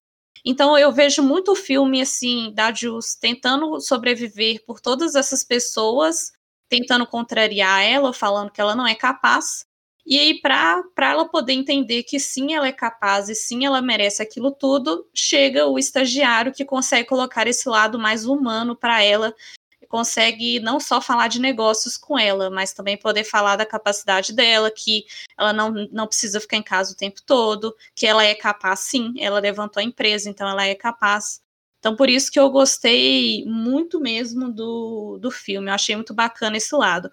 Então 0.45 0.77
eu 0.77 0.91
vejo 0.91 1.21
muito 1.21 1.55
filme 1.55 2.01
assim 2.01 2.51
da 2.53 2.73
Jus 2.73 3.15
tentando 3.15 3.79
sobreviver 3.79 4.63
por 4.65 4.79
todas 4.79 5.15
essas 5.15 5.43
pessoas, 5.43 6.31
tentando 6.69 7.05
contrariar 7.05 7.83
ela, 7.83 8.13
falando 8.13 8.51
que 8.51 8.61
ela 8.61 8.75
não 8.75 8.87
é 8.87 8.95
capaz. 8.95 9.65
E 10.05 10.17
aí, 10.17 10.41
para 10.41 10.83
ela 11.01 11.25
poder 11.29 11.53
entender 11.53 12.01
que 12.01 12.19
sim, 12.19 12.53
ela 12.53 12.67
é 12.67 12.71
capaz 12.71 13.29
e 13.29 13.35
sim, 13.35 13.63
ela 13.65 13.79
merece 13.79 14.23
aquilo 14.23 14.49
tudo, 14.49 15.07
chega 15.13 15.67
o 15.67 15.77
estagiário 15.77 16.51
que 16.51 16.65
consegue 16.65 17.07
colocar 17.07 17.45
esse 17.47 17.69
lado 17.69 17.99
mais 17.99 18.25
humano 18.25 18.75
para 18.75 19.03
ela 19.03 19.35
consegue 19.89 20.59
não 20.59 20.79
só 20.79 21.01
falar 21.01 21.27
de 21.27 21.41
negócios 21.41 21.97
com 21.97 22.17
ela, 22.17 22.49
mas 22.49 22.71
também 22.73 22.95
poder 22.95 23.23
falar 23.23 23.55
da 23.55 23.65
capacidade 23.65 24.31
dela, 24.31 24.71
que 24.71 25.05
ela 25.37 25.51
não, 25.51 25.71
não 25.91 26.07
precisa 26.07 26.39
ficar 26.39 26.57
em 26.57 26.63
casa 26.63 26.93
o 26.93 26.95
tempo 26.95 27.21
todo, 27.25 27.75
que 27.95 28.05
ela 28.05 28.23
é 28.23 28.35
capaz 28.35 28.81
sim, 28.81 29.15
ela 29.17 29.39
levantou 29.39 29.81
a 29.81 29.83
empresa, 29.83 30.29
então 30.29 30.47
ela 30.47 30.65
é 30.65 30.75
capaz. 30.75 31.41
Então, 31.79 31.95
por 31.95 32.09
isso 32.09 32.31
que 32.31 32.39
eu 32.39 32.49
gostei 32.51 33.43
muito 33.45 33.99
mesmo 33.99 34.51
do, 34.51 35.17
do 35.19 35.31
filme, 35.31 35.69
eu 35.69 35.73
achei 35.73 35.95
muito 35.95 36.13
bacana 36.13 36.57
esse 36.57 36.75
lado. 36.75 37.09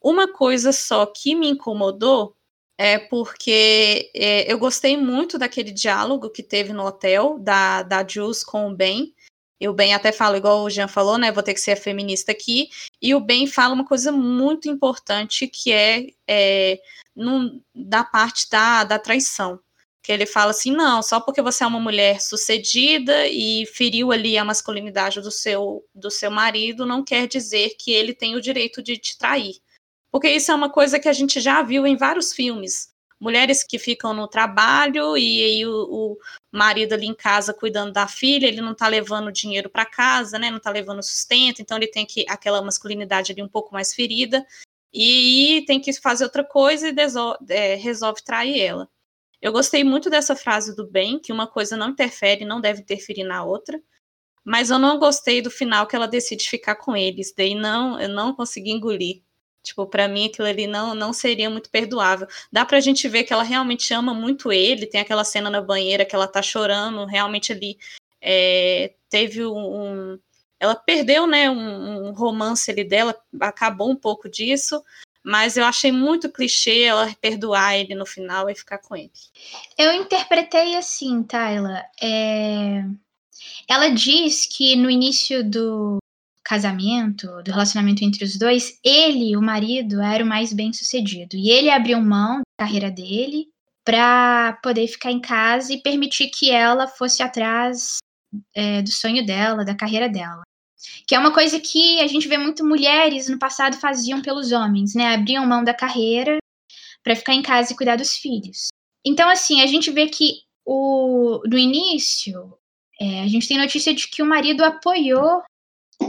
Uma 0.00 0.32
coisa 0.32 0.72
só 0.72 1.04
que 1.06 1.34
me 1.34 1.48
incomodou 1.48 2.36
é 2.78 2.98
porque 2.98 4.10
é, 4.14 4.50
eu 4.50 4.58
gostei 4.58 4.96
muito 4.96 5.36
daquele 5.38 5.70
diálogo 5.72 6.30
que 6.30 6.42
teve 6.42 6.72
no 6.72 6.86
hotel 6.86 7.38
da, 7.38 7.82
da 7.82 8.06
Jules 8.06 8.42
com 8.42 8.70
o 8.70 8.74
Ben, 8.74 9.14
e 9.60 9.68
o 9.68 9.74
Ben 9.74 9.92
até 9.92 10.10
fala, 10.10 10.38
igual 10.38 10.62
o 10.62 10.70
Jean 10.70 10.88
falou, 10.88 11.18
né? 11.18 11.30
Vou 11.30 11.42
ter 11.42 11.52
que 11.52 11.60
ser 11.60 11.76
feminista 11.76 12.32
aqui. 12.32 12.70
E 13.00 13.14
o 13.14 13.20
Ben 13.20 13.46
fala 13.46 13.74
uma 13.74 13.84
coisa 13.84 14.10
muito 14.10 14.70
importante 14.70 15.46
que 15.46 15.70
é, 15.70 16.06
é 16.26 16.80
num, 17.14 17.60
da 17.74 18.02
parte 18.02 18.48
da, 18.48 18.84
da 18.84 18.98
traição. 18.98 19.60
Que 20.02 20.12
ele 20.12 20.24
fala 20.24 20.52
assim: 20.52 20.72
não, 20.72 21.02
só 21.02 21.20
porque 21.20 21.42
você 21.42 21.62
é 21.62 21.66
uma 21.66 21.78
mulher 21.78 22.22
sucedida 22.22 23.26
e 23.28 23.66
feriu 23.66 24.12
ali 24.12 24.38
a 24.38 24.44
masculinidade 24.44 25.20
do 25.20 25.30
seu, 25.30 25.84
do 25.94 26.10
seu 26.10 26.30
marido, 26.30 26.86
não 26.86 27.04
quer 27.04 27.28
dizer 27.28 27.76
que 27.78 27.92
ele 27.92 28.14
tem 28.14 28.34
o 28.34 28.40
direito 28.40 28.82
de 28.82 28.96
te 28.96 29.18
trair. 29.18 29.56
Porque 30.10 30.30
isso 30.30 30.50
é 30.50 30.54
uma 30.54 30.70
coisa 30.70 30.98
que 30.98 31.08
a 31.08 31.12
gente 31.12 31.38
já 31.38 31.62
viu 31.62 31.86
em 31.86 31.96
vários 31.96 32.32
filmes. 32.32 32.88
Mulheres 33.20 33.62
que 33.62 33.78
ficam 33.78 34.14
no 34.14 34.26
trabalho 34.26 35.16
e 35.16 35.42
aí 35.42 35.66
o, 35.66 35.72
o 35.72 36.18
marido 36.50 36.94
ali 36.94 37.06
em 37.06 37.14
casa 37.14 37.52
cuidando 37.52 37.92
da 37.92 38.08
filha, 38.08 38.46
ele 38.46 38.62
não 38.62 38.74
tá 38.74 38.88
levando 38.88 39.30
dinheiro 39.30 39.68
para 39.68 39.84
casa, 39.84 40.38
né? 40.38 40.50
Não 40.50 40.58
tá 40.58 40.70
levando 40.70 41.02
sustento, 41.02 41.60
então 41.60 41.76
ele 41.76 41.88
tem 41.88 42.06
que 42.06 42.24
aquela 42.28 42.62
masculinidade 42.62 43.32
ali 43.32 43.42
um 43.42 43.48
pouco 43.48 43.74
mais 43.74 43.94
ferida 43.94 44.46
e 44.92 45.62
tem 45.66 45.80
que 45.80 45.92
fazer 45.92 46.24
outra 46.24 46.42
coisa 46.42 46.88
e 46.88 46.94
é, 47.50 47.74
resolve 47.74 48.22
trair 48.24 48.58
ela. 48.60 48.88
Eu 49.40 49.52
gostei 49.52 49.82
muito 49.84 50.10
dessa 50.10 50.36
frase 50.36 50.76
do 50.76 50.86
bem, 50.86 51.18
que 51.18 51.32
uma 51.32 51.46
coisa 51.46 51.76
não 51.76 51.90
interfere, 51.90 52.44
não 52.44 52.60
deve 52.60 52.82
interferir 52.82 53.24
na 53.24 53.44
outra. 53.44 53.80
Mas 54.44 54.70
eu 54.70 54.78
não 54.78 54.98
gostei 54.98 55.40
do 55.40 55.50
final 55.50 55.86
que 55.86 55.96
ela 55.96 56.08
decide 56.08 56.48
ficar 56.48 56.76
com 56.76 56.96
eles. 56.96 57.32
Daí 57.36 57.54
não, 57.54 58.00
eu 58.00 58.08
não 58.08 58.34
consegui 58.34 58.70
engolir. 58.70 59.22
Tipo, 59.62 59.86
para 59.86 60.08
mim 60.08 60.26
aquilo 60.26 60.48
ali 60.48 60.66
não, 60.66 60.94
não 60.94 61.12
seria 61.12 61.50
muito 61.50 61.70
perdoável. 61.70 62.26
Dá 62.50 62.64
pra 62.64 62.80
gente 62.80 63.06
ver 63.08 63.24
que 63.24 63.32
ela 63.32 63.42
realmente 63.42 63.92
ama 63.92 64.14
muito 64.14 64.50
ele. 64.50 64.86
Tem 64.86 65.00
aquela 65.00 65.24
cena 65.24 65.50
na 65.50 65.60
banheira 65.60 66.04
que 66.04 66.14
ela 66.14 66.26
tá 66.26 66.40
chorando, 66.42 67.04
realmente 67.04 67.52
ali 67.52 67.78
é, 68.20 68.92
teve 69.08 69.44
um, 69.44 70.18
ela 70.58 70.74
perdeu, 70.74 71.26
né, 71.26 71.50
um, 71.50 72.08
um, 72.08 72.12
romance 72.12 72.70
ali 72.70 72.84
dela, 72.84 73.16
acabou 73.40 73.90
um 73.90 73.96
pouco 73.96 74.28
disso, 74.28 74.82
mas 75.24 75.56
eu 75.56 75.64
achei 75.64 75.90
muito 75.90 76.30
clichê 76.30 76.82
ela 76.82 77.14
perdoar 77.20 77.76
ele 77.78 77.94
no 77.94 78.04
final 78.04 78.48
e 78.50 78.54
ficar 78.54 78.78
com 78.78 78.94
ele. 78.94 79.10
Eu 79.76 79.92
interpretei 79.94 80.76
assim, 80.76 81.22
Tayla. 81.22 81.82
É... 82.00 82.84
Ela 83.66 83.88
diz 83.88 84.46
que 84.46 84.76
no 84.76 84.90
início 84.90 85.48
do 85.48 85.99
casamento, 86.50 87.28
do 87.44 87.52
relacionamento 87.52 88.04
entre 88.04 88.24
os 88.24 88.36
dois, 88.36 88.76
ele, 88.84 89.36
o 89.36 89.40
marido, 89.40 90.00
era 90.00 90.24
o 90.24 90.26
mais 90.26 90.52
bem 90.52 90.72
sucedido. 90.72 91.36
E 91.36 91.48
ele 91.48 91.70
abriu 91.70 92.00
mão 92.00 92.38
da 92.38 92.66
carreira 92.66 92.90
dele 92.90 93.46
para 93.84 94.58
poder 94.60 94.88
ficar 94.88 95.12
em 95.12 95.20
casa 95.20 95.72
e 95.72 95.80
permitir 95.80 96.28
que 96.28 96.50
ela 96.50 96.88
fosse 96.88 97.22
atrás 97.22 97.98
é, 98.52 98.82
do 98.82 98.90
sonho 98.90 99.24
dela, 99.24 99.64
da 99.64 99.76
carreira 99.76 100.08
dela. 100.08 100.42
Que 101.06 101.14
é 101.14 101.20
uma 101.20 101.32
coisa 101.32 101.60
que 101.60 102.00
a 102.00 102.08
gente 102.08 102.26
vê 102.26 102.36
muito 102.36 102.66
mulheres 102.66 103.28
no 103.28 103.38
passado 103.38 103.76
faziam 103.76 104.20
pelos 104.20 104.50
homens, 104.50 104.92
né? 104.92 105.14
Abriam 105.14 105.46
mão 105.46 105.62
da 105.62 105.72
carreira 105.72 106.38
para 107.04 107.14
ficar 107.14 107.34
em 107.34 107.42
casa 107.42 107.72
e 107.72 107.76
cuidar 107.76 107.94
dos 107.94 108.16
filhos. 108.16 108.70
Então, 109.06 109.28
assim, 109.28 109.62
a 109.62 109.66
gente 109.68 109.88
vê 109.92 110.08
que 110.08 110.40
o, 110.66 111.42
no 111.46 111.56
início, 111.56 112.58
é, 113.00 113.22
a 113.22 113.28
gente 113.28 113.46
tem 113.46 113.56
notícia 113.56 113.94
de 113.94 114.08
que 114.08 114.20
o 114.20 114.26
marido 114.26 114.64
apoiou 114.64 115.42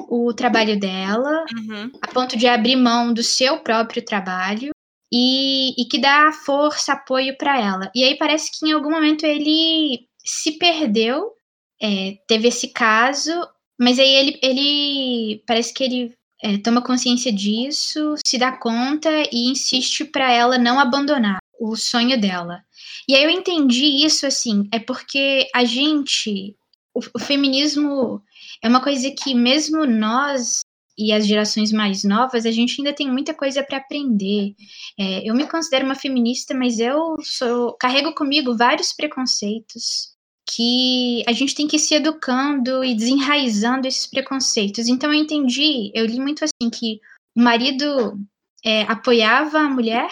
o 0.10 0.34
trabalho 0.34 0.80
dela, 0.80 1.46
uhum. 1.56 1.92
a 2.02 2.08
ponto 2.08 2.38
de 2.38 2.48
abrir 2.48 2.76
mão 2.76 3.14
do 3.14 3.24
seu 3.24 3.60
próprio 3.60 4.04
trabalho 4.04 4.72
e, 5.12 5.82
e 5.82 5.86
que 5.86 6.00
dá 6.00 6.32
força, 6.32 6.94
apoio 6.94 7.38
para 7.38 7.60
ela. 7.60 7.92
E 7.96 8.04
aí 8.04 8.18
parece 8.18 8.52
que 8.52 8.68
em 8.68 8.72
algum 8.72 8.92
momento 8.92 9.26
ele 9.26 10.08
se 10.24 10.54
perdeu, 10.54 11.32
é, 11.82 12.16
teve 12.28 12.48
esse 12.48 12.70
caso 12.70 13.32
mas 13.82 13.98
aí 13.98 14.14
ele, 14.14 14.40
ele 14.44 15.44
parece 15.48 15.74
que 15.74 15.84
ele 15.84 16.14
é, 16.44 16.56
toma 16.60 16.84
consciência 16.84 17.34
disso, 17.34 18.14
se 18.24 18.38
dá 18.38 18.52
conta 18.52 19.10
e 19.32 19.50
insiste 19.50 20.06
para 20.06 20.32
ela 20.32 20.60
não 20.60 20.80
abandonar 20.80 21.40
o 21.60 21.76
sonho 21.76 22.20
dela. 22.22 22.62
E 23.10 23.16
aí 23.16 23.24
eu 23.24 23.32
entendi 23.32 24.06
isso 24.06 24.28
assim, 24.28 24.70
é 24.72 24.78
porque 24.78 25.48
a 25.56 25.64
gente, 25.64 26.56
o, 26.94 27.20
feminismo 27.20 28.22
é 28.64 28.68
uma 28.68 28.82
coisa 28.82 29.10
que 29.12 29.34
mesmo 29.34 29.86
nós 29.86 30.62
e 30.98 31.12
as 31.12 31.26
gerações 31.26 31.72
mais 31.72 32.04
novas, 32.04 32.46
a 32.46 32.52
gente 32.52 32.80
ainda 32.80 32.94
tem 32.94 33.10
muita 33.10 33.34
coisa 33.34 33.64
para 33.64 33.78
aprender. 33.78 34.54
É, 35.00 35.28
eu 35.28 35.34
me 35.34 35.48
considero 35.48 35.86
uma 35.86 35.96
feminista, 35.96 36.54
mas 36.54 36.80
eu 36.80 37.16
sou, 37.24 37.74
carrego 37.80 38.14
comigo 38.14 38.56
vários 38.56 38.94
preconceitos 38.94 40.12
que 40.54 41.24
a 41.28 41.32
gente 41.32 41.56
tem 41.56 41.68
que 41.68 41.78
ir 41.78 41.80
se 41.80 41.96
educando 41.96 42.84
e 42.84 42.94
desenraizando 42.94 43.88
esses 43.88 44.06
preconceitos. 44.06 44.88
Então 44.88 45.14
eu 45.14 45.20
entendi, 45.20 45.92
eu 45.96 46.06
li 46.06 46.20
muito 46.20 46.44
assim 46.44 46.70
que 46.70 47.00
o 47.36 47.42
marido 47.42 48.20
é, 48.64 48.82
apoiava 48.84 49.60
a 49.60 49.70
mulher, 49.70 50.10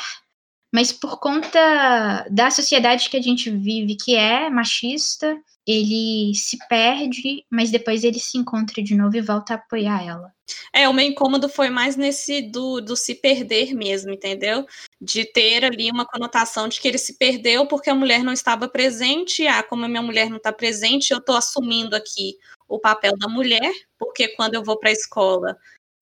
mas 0.73 0.91
por 0.91 1.19
conta 1.19 2.25
da 2.31 2.49
sociedade 2.49 3.09
que 3.09 3.17
a 3.17 3.21
gente 3.21 3.49
vive, 3.49 3.97
que 3.97 4.15
é 4.15 4.49
machista, 4.49 5.37
ele 5.69 6.33
se 6.33 6.57
perde, 6.67 7.45
mas 7.49 7.69
depois 7.69 8.03
ele 8.03 8.19
se 8.19 8.37
encontra 8.37 8.81
de 8.81 8.95
novo 8.95 9.15
e 9.15 9.21
volta 9.21 9.53
a 9.53 9.55
apoiar 9.57 10.03
ela. 10.03 10.33
É, 10.73 10.89
o 10.89 10.93
meu 10.93 11.05
incômodo 11.05 11.47
foi 11.47 11.69
mais 11.69 11.95
nesse 11.95 12.41
do, 12.41 12.81
do 12.81 12.95
se 12.95 13.13
perder 13.13 13.75
mesmo, 13.75 14.11
entendeu? 14.11 14.65
De 14.99 15.25
ter 15.25 15.63
ali 15.63 15.91
uma 15.91 16.07
conotação 16.07 16.67
de 16.67 16.81
que 16.81 16.87
ele 16.87 16.97
se 16.97 17.17
perdeu 17.19 17.67
porque 17.67 17.89
a 17.89 17.95
mulher 17.95 18.23
não 18.23 18.33
estava 18.33 18.67
presente. 18.67 19.45
Ah, 19.45 19.61
como 19.61 19.85
a 19.85 19.87
minha 19.87 20.01
mulher 20.01 20.29
não 20.29 20.37
está 20.37 20.51
presente, 20.51 21.11
eu 21.11 21.19
estou 21.19 21.35
assumindo 21.35 21.95
aqui 21.95 22.35
o 22.67 22.79
papel 22.79 23.13
da 23.19 23.27
mulher, 23.27 23.71
porque 23.97 24.29
quando 24.29 24.55
eu 24.55 24.63
vou 24.63 24.79
para 24.79 24.89
a 24.89 24.93
escola 24.93 25.55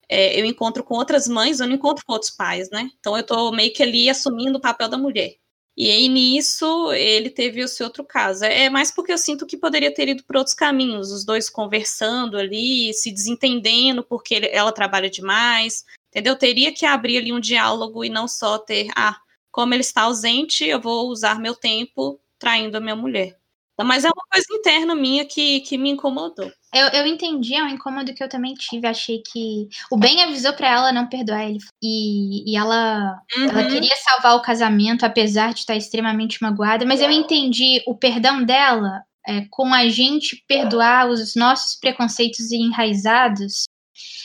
é, 0.10 0.40
eu 0.40 0.46
encontro 0.46 0.84
com 0.84 0.96
outras 0.96 1.28
mães, 1.28 1.60
eu 1.60 1.68
não 1.68 1.76
encontro 1.76 2.06
com 2.06 2.14
outros 2.14 2.32
pais, 2.32 2.70
né? 2.70 2.90
Então 3.00 3.16
eu 3.16 3.22
estou 3.22 3.52
meio 3.52 3.74
que 3.74 3.84
ali 3.84 4.10
assumindo 4.10 4.58
o 4.58 4.62
papel 4.62 4.88
da 4.88 4.98
mulher. 4.98 5.36
E 5.78 5.92
aí 5.92 6.10
nisso 6.10 6.92
ele 6.94 7.30
teve 7.30 7.66
seu 7.68 7.86
outro 7.86 8.04
caso. 8.04 8.44
É, 8.44 8.64
é 8.64 8.70
mais 8.70 8.90
porque 8.90 9.14
eu 9.14 9.18
sinto 9.18 9.46
que 9.46 9.56
poderia 9.56 9.94
ter 9.94 10.10
ido 10.10 10.24
por 10.24 10.36
outros 10.36 10.56
caminhos, 10.56 11.12
os 11.12 11.24
dois 11.24 11.50
conversando 11.52 12.36
ali, 12.36 12.92
se 12.96 13.12
desentendendo 13.12 14.04
porque 14.04 14.34
ele, 14.34 14.48
ela 14.48 14.72
trabalha 14.72 15.08
demais, 15.10 15.86
entendeu? 16.10 16.36
Teria 16.36 16.74
que 16.74 16.86
abrir 16.86 17.20
ali 17.20 17.32
um 17.32 17.40
diálogo 17.40 18.04
e 18.04 18.10
não 18.10 18.28
só 18.28 18.58
ter, 18.58 18.88
ah, 18.96 19.20
como 19.52 19.74
ele 19.74 19.82
está 19.82 20.04
ausente, 20.04 20.66
eu 20.66 20.82
vou 20.82 21.10
usar 21.10 21.40
meu 21.40 21.54
tempo 21.54 22.20
traindo 22.40 22.78
a 22.78 22.80
minha 22.80 22.96
mulher. 22.96 23.37
Mas 23.84 24.04
é 24.04 24.08
uma 24.08 24.26
coisa 24.32 24.48
interna 24.52 24.96
minha 24.96 25.26
que, 25.26 25.60
que 25.62 25.78
me 25.78 25.92
incomodou. 25.92 26.52
Eu, 26.74 26.88
eu 26.90 27.08
entendi, 27.08 27.56
é 27.56 27.64
um 27.64 27.70
incômodo 27.70 28.14
que 28.14 28.24
eu 28.24 28.30
também 28.30 28.54
tive. 28.56 28.88
Achei 28.88 29.22
que 29.22 29.68
o 29.92 29.98
Ben 29.98 30.24
avisou 30.24 30.54
para 30.54 30.70
ela 30.70 30.92
não 30.92 31.08
perdoar 31.08 31.48
ele. 31.48 31.60
E, 31.82 32.52
e 32.52 32.58
ela, 32.58 33.20
uhum. 33.38 33.50
ela 33.50 33.66
queria 33.66 33.96
salvar 33.98 34.36
o 34.36 34.42
casamento, 34.42 35.06
apesar 35.06 35.54
de 35.54 35.60
estar 35.60 35.76
extremamente 35.76 36.42
magoada. 36.42 36.86
Mas 36.86 37.02
eu 37.02 37.12
entendi 37.12 37.82
o 37.86 37.96
perdão 37.96 38.44
dela 38.44 39.02
é, 39.28 39.46
com 39.50 39.74
a 39.74 39.88
gente 39.90 40.44
perdoar 40.48 41.10
os 41.10 41.36
nossos 41.36 41.78
preconceitos 41.80 42.52
enraizados, 42.52 43.66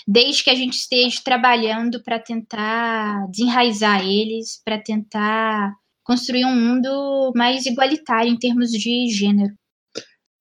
desde 0.07 0.45
que 0.45 0.51
a 0.51 0.55
gente 0.55 0.75
esteja 0.75 1.21
trabalhando 1.25 2.03
para 2.03 2.19
tentar 2.19 3.27
desenraizar 3.29 4.05
eles, 4.05 4.61
para 4.65 4.79
tentar 4.79 5.75
construir 6.05 6.45
um 6.45 6.55
mundo 6.55 7.33
mais 7.35 7.67
igualitário 7.67 8.31
em 8.31 8.39
termos 8.39 8.71
de 8.71 9.09
gênero. 9.09 9.55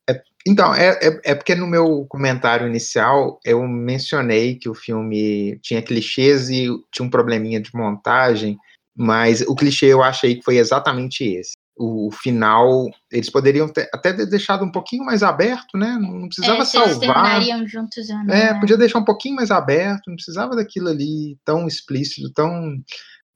É, 0.10 0.22
então, 0.48 0.74
é, 0.74 1.00
é, 1.02 1.22
é, 1.26 1.36
porque 1.36 1.56
no 1.56 1.68
meu 1.68 2.06
comentário 2.10 2.68
inicial 2.68 3.40
eu 3.46 3.68
mencionei 3.68 4.56
que 4.56 4.70
o 4.70 4.74
filme 4.74 5.60
tinha 5.62 5.82
clichês 5.82 6.50
e 6.50 6.68
tinha 6.92 7.06
um 7.06 7.10
probleminha 7.10 7.62
de 7.62 7.70
montagem, 7.74 8.58
mas 8.96 9.42
o 9.42 9.56
clichê 9.56 9.88
eu 9.88 10.04
achei 10.04 10.36
que 10.36 10.44
foi 10.44 10.58
exatamente 10.58 11.24
esse. 11.24 11.54
O, 11.78 12.08
o 12.08 12.12
final, 12.12 12.90
eles 13.12 13.30
poderiam 13.30 13.68
ter, 13.68 13.90
até 13.94 14.14
ter 14.14 14.26
deixado 14.26 14.64
um 14.64 14.72
pouquinho 14.72 15.06
mais 15.06 15.24
aberto, 15.24 15.78
né? 15.78 15.98
Não 16.00 16.28
precisava 16.28 16.62
é, 16.62 16.66
salvar. 16.66 17.42
juntos, 17.66 18.08
né? 18.26 18.50
É, 18.50 18.60
podia 18.60 18.78
deixar 18.78 19.00
um 19.00 19.06
pouquinho 19.06 19.36
mais 19.36 19.52
aberto, 19.52 20.08
não 20.08 20.16
precisava 20.16 20.56
daquilo 20.56 20.90
ali 20.90 21.38
tão 21.46 21.68
explícito, 21.68 22.32
tão 22.34 22.78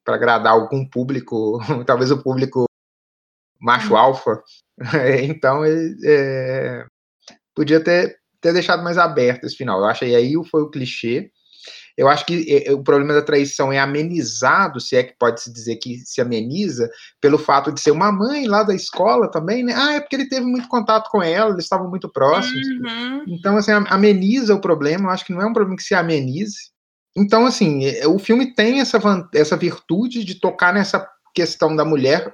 para 0.06 0.15
agradar 0.15 0.54
algum 0.54 0.88
público, 0.88 1.60
talvez 1.86 2.12
o 2.12 2.22
público 2.22 2.65
macho 3.60 3.94
uhum. 3.94 3.98
alfa. 3.98 4.41
então 5.24 5.65
ele 5.65 5.98
é, 6.06 6.86
podia 7.56 7.80
ter, 7.80 8.18
ter 8.39 8.54
deixado 8.54 8.84
mais 8.84 8.98
aberto 8.98 9.46
esse 9.46 9.56
final. 9.56 9.80
Eu 9.80 9.86
acho 9.86 10.02
que 10.02 10.15
aí 10.15 10.34
foi 10.50 10.62
o 10.62 10.70
clichê. 10.70 11.32
Eu 11.98 12.10
acho 12.10 12.26
que 12.26 12.63
é, 12.68 12.74
o 12.74 12.84
problema 12.84 13.13
da 13.13 13.22
traição 13.22 13.72
é 13.72 13.80
amenizado, 13.80 14.82
se 14.82 14.98
é 14.98 15.04
que 15.04 15.15
pode 15.18 15.41
se 15.41 15.52
dizer 15.52 15.78
que 15.78 15.98
se 16.00 16.20
ameniza, 16.20 16.89
pelo 17.22 17.38
fato 17.38 17.72
de 17.72 17.80
ser 17.80 17.91
uma 17.91 18.12
mãe 18.12 18.48
lá 18.48 18.63
da 18.63 18.76
escola 18.76 19.32
também, 19.32 19.63
né? 19.63 19.74
Ah, 19.76 19.94
é 19.94 20.02
porque 20.02 20.18
ele 20.18 20.28
teve 20.28 20.46
muito 20.46 20.68
contato 20.68 21.10
com 21.10 21.24
ela, 21.24 21.52
eles 21.52 21.63
estavam 21.63 21.89
muito 21.89 22.10
próximos. 22.10 22.68
Uhum. 22.68 23.24
Então, 23.28 23.56
assim, 23.56 23.72
ameniza 23.72 24.54
o 24.54 24.62
problema. 24.62 25.06
Eu 25.06 25.12
acho 25.12 25.26
que 25.26 25.34
não 25.34 25.41
é 25.41 25.46
um 25.46 25.54
problema 25.54 25.78
que 25.78 25.84
se 25.84 25.96
amenize. 25.96 26.75
Então, 27.17 27.45
assim, 27.45 27.86
é, 27.86 28.08
o 28.08 28.19
filme 28.19 28.54
tem 28.54 28.82
essa, 28.82 28.99
essa 29.34 29.56
virtude 29.56 30.23
de 30.23 30.36
tocar 30.36 30.73
nessa 30.73 31.08
questão 31.34 31.75
da 31.75 31.86
mulher 31.86 32.34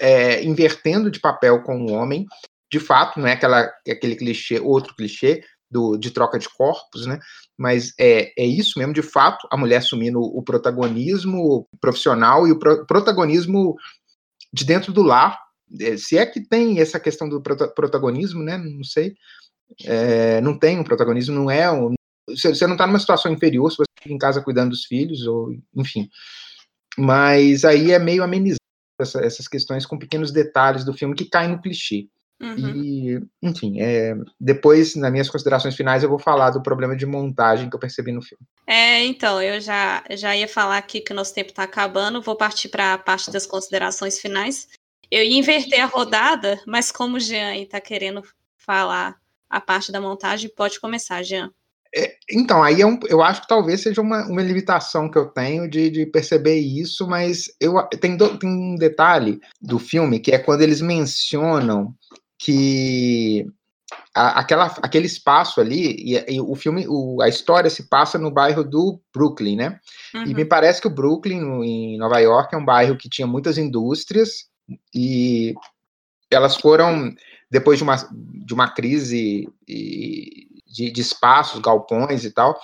é, 0.00 0.42
invertendo 0.44 1.10
de 1.10 1.20
papel 1.20 1.62
com 1.62 1.84
o 1.84 1.92
homem. 1.92 2.26
De 2.70 2.78
fato, 2.78 3.18
não 3.18 3.26
é 3.26 3.32
aquela, 3.32 3.70
aquele 3.88 4.14
clichê, 4.14 4.60
outro 4.60 4.94
clichê 4.94 5.42
do, 5.70 5.96
de 5.96 6.10
troca 6.10 6.38
de 6.38 6.48
corpos, 6.48 7.06
né? 7.06 7.18
Mas 7.58 7.92
é, 7.98 8.32
é 8.40 8.46
isso 8.46 8.78
mesmo, 8.78 8.94
de 8.94 9.02
fato, 9.02 9.46
a 9.50 9.56
mulher 9.56 9.78
assumindo 9.78 10.20
o 10.20 10.42
protagonismo 10.42 11.66
profissional 11.80 12.46
e 12.46 12.52
o 12.52 12.58
pro, 12.58 12.86
protagonismo 12.86 13.76
de 14.52 14.64
dentro 14.64 14.92
do 14.92 15.02
lar, 15.02 15.38
é, 15.80 15.96
se 15.96 16.16
é 16.16 16.24
que 16.24 16.40
tem 16.40 16.80
essa 16.80 16.98
questão 16.98 17.28
do 17.28 17.40
protagonismo, 17.40 18.42
né? 18.42 18.56
Não 18.56 18.84
sei. 18.84 19.14
É, 19.84 20.40
não 20.40 20.58
tem 20.58 20.78
um 20.78 20.84
protagonismo, 20.84 21.34
não 21.34 21.50
é 21.50 21.70
um, 21.70 21.94
você 22.36 22.66
não 22.66 22.74
está 22.74 22.86
numa 22.86 22.98
situação 22.98 23.32
inferior 23.32 23.70
se 23.70 23.78
você 23.78 23.90
fica 24.00 24.14
em 24.14 24.18
casa 24.18 24.42
cuidando 24.42 24.70
dos 24.70 24.84
filhos, 24.84 25.26
ou 25.26 25.54
enfim. 25.76 26.08
Mas 26.98 27.64
aí 27.64 27.92
é 27.92 27.98
meio 27.98 28.22
amenizado 28.22 28.60
essa, 29.00 29.20
essas 29.20 29.48
questões 29.48 29.86
com 29.86 29.98
pequenos 29.98 30.30
detalhes 30.32 30.84
do 30.84 30.94
filme 30.94 31.14
que 31.14 31.24
caem 31.24 31.50
no 31.50 31.60
clichê. 31.60 32.08
Uhum. 32.40 32.74
E, 32.74 33.20
enfim, 33.42 33.80
é, 33.80 34.16
depois, 34.40 34.96
nas 34.96 35.12
minhas 35.12 35.28
considerações 35.28 35.76
finais, 35.76 36.02
eu 36.02 36.08
vou 36.08 36.18
falar 36.18 36.50
do 36.50 36.62
problema 36.62 36.96
de 36.96 37.04
montagem 37.04 37.68
que 37.68 37.76
eu 37.76 37.80
percebi 37.80 38.12
no 38.12 38.22
filme. 38.22 38.44
É, 38.66 39.04
então, 39.04 39.42
eu 39.42 39.60
já, 39.60 40.02
já 40.12 40.34
ia 40.34 40.48
falar 40.48 40.78
aqui 40.78 41.00
que 41.00 41.12
o 41.12 41.16
nosso 41.16 41.34
tempo 41.34 41.50
está 41.50 41.64
acabando, 41.64 42.22
vou 42.22 42.36
partir 42.36 42.70
para 42.70 42.94
a 42.94 42.98
parte 42.98 43.30
das 43.30 43.46
considerações 43.46 44.18
finais. 44.18 44.68
Eu 45.10 45.22
ia 45.22 45.38
inverter 45.38 45.82
a 45.82 45.86
rodada, 45.86 46.58
mas 46.66 46.90
como 46.90 47.16
o 47.16 47.20
Jean 47.20 47.54
está 47.56 47.78
querendo 47.78 48.22
falar 48.56 49.16
a 49.48 49.60
parte 49.60 49.92
da 49.92 50.00
montagem, 50.00 50.48
pode 50.48 50.80
começar, 50.80 51.22
Jean. 51.22 51.52
É, 51.94 52.14
então, 52.30 52.62
aí 52.62 52.80
é 52.80 52.86
um, 52.86 52.98
eu 53.08 53.20
acho 53.20 53.42
que 53.42 53.48
talvez 53.48 53.80
seja 53.80 54.00
uma, 54.00 54.24
uma 54.26 54.42
limitação 54.42 55.10
que 55.10 55.18
eu 55.18 55.26
tenho 55.26 55.68
de, 55.68 55.90
de 55.90 56.06
perceber 56.06 56.58
isso, 56.58 57.06
mas 57.08 57.50
eu, 57.60 57.82
tem, 58.00 58.16
do, 58.16 58.38
tem 58.38 58.48
um 58.48 58.76
detalhe 58.76 59.40
do 59.60 59.78
filme 59.78 60.20
que 60.20 60.30
é 60.30 60.38
quando 60.38 60.62
eles 60.62 60.80
mencionam 60.80 61.92
que 62.38 63.44
a, 64.14 64.40
aquela, 64.40 64.66
aquele 64.82 65.06
espaço 65.06 65.60
ali, 65.60 65.96
e, 65.98 66.36
e, 66.36 66.40
o 66.40 66.54
filme, 66.54 66.86
o, 66.88 67.20
a 67.20 67.28
história 67.28 67.68
se 67.68 67.88
passa 67.88 68.18
no 68.18 68.30
bairro 68.30 68.62
do 68.62 69.00
Brooklyn, 69.12 69.56
né? 69.56 69.80
Uhum. 70.14 70.22
E 70.22 70.34
me 70.34 70.42
uhum. 70.42 70.48
parece 70.48 70.80
que 70.80 70.86
o 70.86 70.94
Brooklyn, 70.94 71.40
no, 71.40 71.64
em 71.64 71.98
Nova 71.98 72.18
York, 72.20 72.54
é 72.54 72.58
um 72.58 72.64
bairro 72.64 72.96
que 72.96 73.08
tinha 73.08 73.26
muitas 73.26 73.58
indústrias 73.58 74.48
e 74.94 75.54
elas 76.30 76.56
foram, 76.56 77.12
depois 77.50 77.78
de 77.78 77.82
uma, 77.82 77.96
de 78.44 78.54
uma 78.54 78.68
crise 78.68 79.48
de, 80.70 80.90
de 80.90 81.00
espaços, 81.00 81.60
galpões 81.60 82.24
e 82.24 82.30
tal, 82.30 82.58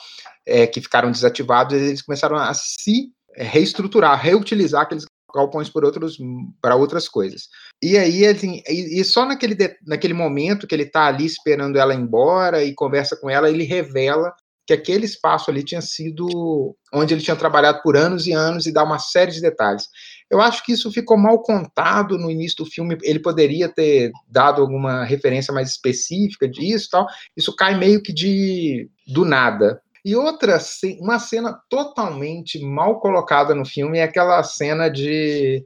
é, 0.47 0.67
que 0.67 0.81
ficaram 0.81 1.11
desativados, 1.11 1.75
eles 1.75 2.03
começaram 2.03 2.37
a 2.37 2.55
se 2.55 3.11
reestruturar, 3.35 4.21
reutilizar 4.21 4.83
aqueles 4.83 5.05
galpões 5.35 5.69
por 5.69 5.85
outros 5.85 6.17
para 6.63 6.77
outras 6.77 7.09
coisas. 7.09 7.49
E 7.83 7.99
aí 7.99 8.25
assim, 8.27 8.63
e, 8.67 9.01
e 9.01 9.05
só 9.05 9.27
naquele 9.27 9.57
naquele 9.87 10.15
momento 10.15 10.67
que 10.67 10.75
ele 10.75 10.85
está 10.85 11.07
ali 11.07 11.27
esperando 11.27 11.79
ela 11.79 11.95
embora 11.95 12.65
e 12.65 12.75
conversa 12.75 13.17
com 13.17 13.29
ela, 13.29 13.51
ele 13.51 13.65
revela 13.65 14.33
que 14.67 14.73
aquele 14.73 15.05
espaço 15.05 15.51
ali 15.51 15.63
tinha 15.63 15.81
sido 15.81 16.77
onde 16.93 17.15
ele 17.15 17.23
tinha 17.23 17.37
trabalhado 17.37 17.81
por 17.83 17.97
anos 17.97 18.27
e 18.27 18.33
anos 18.33 18.67
e 18.67 18.73
dá 18.73 18.83
uma 18.83 18.99
série 18.99 19.31
de 19.31 19.41
detalhes. 19.41 19.85
Eu 20.31 20.41
acho 20.41 20.65
que 20.65 20.73
isso 20.73 20.91
ficou 20.91 21.17
mal 21.17 21.41
contado 21.41 22.19
no 22.19 22.31
início 22.31 22.65
do 22.65 22.71
filme. 22.71 22.99
Ele 23.03 23.21
poderia 23.21 23.69
ter 23.69 24.11
dado 24.29 24.61
alguma 24.61 25.05
referência 25.05 25.55
mais 25.55 25.71
específica 25.71 26.49
disso, 26.49 26.89
tal. 26.91 27.07
Isso 27.37 27.55
cai 27.55 27.77
meio 27.79 28.03
que 28.03 28.13
de 28.13 28.91
do 29.07 29.25
nada. 29.25 29.81
E 30.05 30.15
outra, 30.15 30.59
uma 31.01 31.19
cena 31.19 31.59
totalmente 31.69 32.61
mal 32.61 33.01
colocada 33.01 33.55
no 33.55 33.65
filme 33.65 33.99
é 33.99 34.05
aquela 34.05 34.43
cena 34.43 34.89
de 34.89 35.65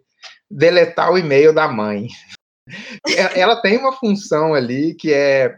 deletar 0.51 1.13
o 1.13 1.19
e-mail 1.19 1.55
da 1.55 1.69
mãe. 1.69 2.09
Ela 3.35 3.61
tem 3.61 3.79
uma 3.79 3.93
função 3.93 4.55
ali 4.55 4.95
que 4.95 5.13
é 5.13 5.55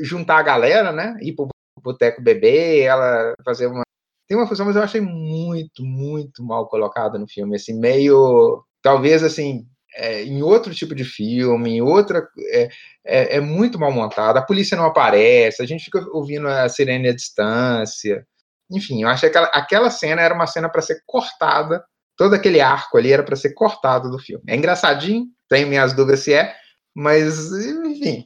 juntar 0.00 0.38
a 0.38 0.42
galera, 0.42 0.92
né? 0.92 1.16
Ir 1.20 1.34
pro 1.34 1.48
boteco 1.82 2.22
bebê, 2.22 2.80
ela 2.80 3.34
fazer 3.44 3.66
uma 3.66 3.82
tem 4.26 4.36
uma 4.36 4.46
função, 4.46 4.66
mas 4.66 4.76
eu 4.76 4.82
achei 4.82 5.00
muito, 5.00 5.84
muito 5.84 6.44
mal 6.44 6.68
colocada 6.68 7.18
no 7.18 7.28
filme, 7.28 7.56
assim, 7.56 7.78
meio, 7.78 8.64
talvez, 8.82 9.22
assim, 9.22 9.66
é, 9.94 10.22
em 10.24 10.42
outro 10.42 10.74
tipo 10.74 10.94
de 10.94 11.04
filme, 11.04 11.76
em 11.76 11.82
outra, 11.82 12.26
é, 12.52 12.68
é, 13.04 13.36
é, 13.36 13.40
muito 13.40 13.78
mal 13.78 13.92
montada, 13.92 14.40
a 14.40 14.46
polícia 14.46 14.76
não 14.76 14.84
aparece, 14.84 15.62
a 15.62 15.66
gente 15.66 15.84
fica 15.84 16.04
ouvindo 16.12 16.48
a 16.48 16.68
sirene 16.68 17.08
à 17.08 17.14
distância, 17.14 18.26
enfim, 18.70 19.02
eu 19.02 19.08
acho 19.08 19.20
que 19.20 19.26
aquela, 19.26 19.46
aquela 19.48 19.90
cena 19.90 20.20
era 20.20 20.34
uma 20.34 20.46
cena 20.46 20.68
para 20.68 20.82
ser 20.82 21.00
cortada, 21.06 21.84
todo 22.16 22.34
aquele 22.34 22.60
arco 22.60 22.98
ali 22.98 23.12
era 23.12 23.22
para 23.22 23.36
ser 23.36 23.52
cortado 23.54 24.10
do 24.10 24.18
filme. 24.18 24.42
É 24.48 24.56
engraçadinho, 24.56 25.26
tenho 25.48 25.68
minhas 25.68 25.92
dúvidas 25.92 26.20
se 26.20 26.32
é, 26.34 26.54
mas, 26.94 27.52
enfim, 27.52 28.24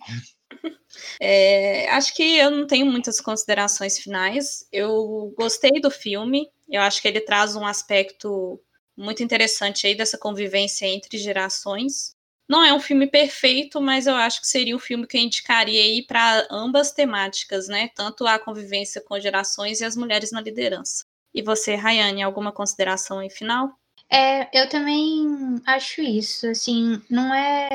é, 1.21 1.87
acho 1.91 2.15
que 2.15 2.39
eu 2.39 2.51
não 2.51 2.67
tenho 2.67 2.87
muitas 2.87 3.21
considerações 3.21 3.99
finais. 3.99 4.67
Eu 4.73 5.35
gostei 5.37 5.79
do 5.81 5.91
filme. 5.91 6.49
Eu 6.67 6.81
acho 6.81 7.03
que 7.03 7.09
ele 7.09 7.21
traz 7.21 7.55
um 7.55 7.67
aspecto 7.67 8.59
muito 8.97 9.23
interessante 9.23 9.87
aí 9.87 9.95
dessa 9.95 10.17
convivência 10.17 10.87
entre 10.87 11.19
gerações. 11.19 12.17
Não 12.49 12.65
é 12.65 12.73
um 12.73 12.81
filme 12.81 13.07
perfeito, 13.07 13.81
mas 13.81 14.07
eu 14.07 14.15
acho 14.17 14.41
que 14.41 14.47
seria 14.47 14.75
um 14.75 14.81
filme 14.81 15.07
que 15.07 15.17
eu 15.17 15.21
indicaria 15.21 15.83
aí 15.83 16.05
para 16.05 16.49
ambas 16.51 16.91
temáticas, 16.91 17.69
né? 17.69 17.91
Tanto 17.95 18.27
a 18.27 18.39
convivência 18.39 19.01
com 19.01 19.21
gerações 19.21 19.81
e 19.81 19.85
as 19.85 19.97
mulheres 19.97 20.33
na 20.33 20.41
liderança. 20.41 21.05
E 21.35 21.43
você, 21.43 21.75
Rayane, 21.77 22.23
alguma 22.23 22.51
consideração 22.51 23.21
aí 23.21 23.31
final? 23.31 23.71
É, 24.11 24.49
eu 24.59 24.69
também 24.69 25.61
acho 25.67 26.01
isso. 26.01 26.49
Assim, 26.49 27.01
não 27.09 27.33
é 27.33 27.69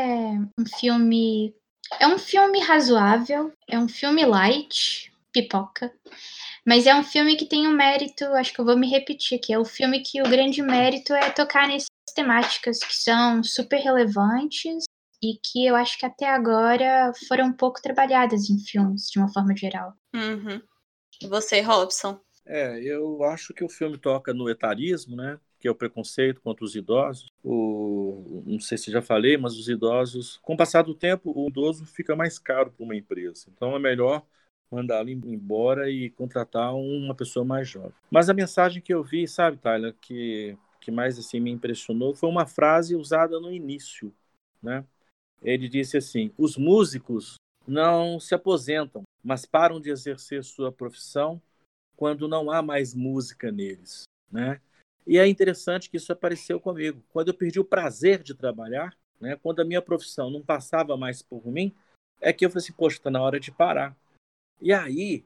um 0.60 0.66
filme 0.78 1.56
é 2.00 2.08
um 2.08 2.18
filme 2.18 2.60
razoável, 2.60 3.54
é 3.68 3.78
um 3.78 3.88
filme 3.88 4.26
light, 4.26 5.12
pipoca, 5.32 5.94
mas 6.66 6.88
é 6.88 6.96
um 6.96 7.04
filme 7.04 7.36
que 7.36 7.46
tem 7.46 7.68
um 7.68 7.74
mérito, 7.74 8.26
acho 8.26 8.54
que 8.54 8.60
eu 8.60 8.66
vou 8.66 8.78
me 8.78 8.90
repetir 8.90 9.38
aqui, 9.38 9.54
é 9.54 9.60
o 9.60 9.66
filme 9.66 10.02
que 10.02 10.22
o 10.22 10.30
grande 10.30 10.62
mérito 10.62 11.14
é 11.14 11.30
tocar 11.30 11.68
nessas 11.68 11.88
temáticas 12.16 12.80
que 12.80 12.96
são 12.96 13.44
super 13.44 13.78
relevantes 13.78 14.86
e 15.22 15.40
que 15.44 15.66
eu 15.66 15.76
acho 15.76 15.98
que 15.98 16.06
até 16.06 16.28
agora 16.28 17.12
foram 17.28 17.48
um 17.48 17.54
pouco 17.54 17.82
trabalhadas 17.82 18.50
em 18.50 18.60
filmes, 18.60 19.10
de 19.10 19.20
uma 19.20 19.32
forma 19.32 19.56
geral. 19.56 19.94
Uhum. 20.14 20.62
E 21.22 21.28
você, 21.28 21.62
Robson? 21.62 22.20
É, 22.46 22.80
eu 22.84 23.24
acho 23.24 23.54
que 23.54 23.64
o 23.64 23.70
filme 23.70 23.98
toca 23.98 24.34
no 24.34 24.50
etarismo, 24.50 25.16
né? 25.16 25.40
Que 25.66 25.68
é 25.68 25.72
o 25.72 25.74
preconceito 25.74 26.42
contra 26.42 26.64
os 26.64 26.76
idosos. 26.76 27.26
O, 27.44 28.44
não 28.46 28.60
sei 28.60 28.78
se 28.78 28.92
já 28.92 29.02
falei, 29.02 29.36
mas 29.36 29.58
os 29.58 29.68
idosos, 29.68 30.38
com 30.44 30.54
o 30.54 30.58
passar 30.58 30.84
do 30.84 30.94
tempo, 30.94 31.34
o 31.36 31.48
idoso 31.48 31.88
fica 31.88 32.16
mais 32.16 32.38
caro 32.38 32.70
para 32.70 32.84
uma 32.84 32.96
empresa. 32.96 33.48
Então 33.52 33.76
é 33.76 33.80
melhor 33.80 34.24
mandá-lo 34.70 35.10
embora 35.10 35.90
e 35.90 36.12
contratar 36.12 36.76
uma 36.76 37.16
pessoa 37.16 37.44
mais 37.44 37.68
jovem. 37.68 37.96
Mas 38.12 38.30
a 38.30 38.34
mensagem 38.36 38.80
que 38.80 38.94
eu 38.94 39.04
vi, 39.04 39.28
sabe, 39.28 39.58
Tyler, 39.58 39.96
que, 40.00 40.56
que 40.80 40.92
mais 40.92 41.18
assim 41.18 41.40
me 41.40 41.50
impressionou 41.50 42.14
foi 42.14 42.30
uma 42.30 42.46
frase 42.46 42.96
usada 42.96 43.40
no 43.40 43.52
início, 43.52 44.14
né? 44.62 44.86
Ele 45.42 45.68
disse 45.68 45.98
assim: 45.98 46.32
"Os 46.38 46.58
músicos 46.58 47.38
não 47.68 48.20
se 48.20 48.36
aposentam, 48.36 49.02
mas 49.24 49.48
param 49.48 49.82
de 49.82 49.90
exercer 49.90 50.44
sua 50.44 50.72
profissão 50.72 51.42
quando 51.98 52.28
não 52.28 52.52
há 52.52 52.62
mais 52.62 52.94
música 52.94 53.52
neles, 53.52 54.04
né? 54.32 54.62
E 55.08 55.18
é 55.18 55.28
interessante 55.28 55.90
que 55.90 55.98
isso 55.98 56.12
apareceu 56.12 56.60
comigo. 56.60 57.04
Quando 57.10 57.28
eu 57.28 57.34
perdi 57.34 57.60
o 57.60 57.66
prazer 57.66 58.24
de 58.24 58.34
trabalhar, 58.34 58.98
né, 59.20 59.38
quando 59.42 59.60
a 59.60 59.66
minha 59.66 59.82
profissão 59.82 60.30
não 60.30 60.42
passava 60.42 60.98
mais 60.98 61.22
por 61.22 61.46
mim, 61.46 61.74
é 62.20 62.34
que 62.34 62.46
eu 62.46 62.50
falei 62.50 62.64
assim, 62.64 62.74
poxa, 62.74 62.98
está 62.98 63.12
na 63.12 63.22
hora 63.22 63.40
de 63.40 63.52
parar. 63.52 63.96
E 64.60 64.74
aí, 64.74 65.24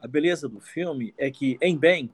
a 0.00 0.08
beleza 0.08 0.48
do 0.48 0.60
filme 0.60 1.14
é 1.16 1.30
que, 1.30 1.58
em 1.60 1.76
bem, 1.76 2.12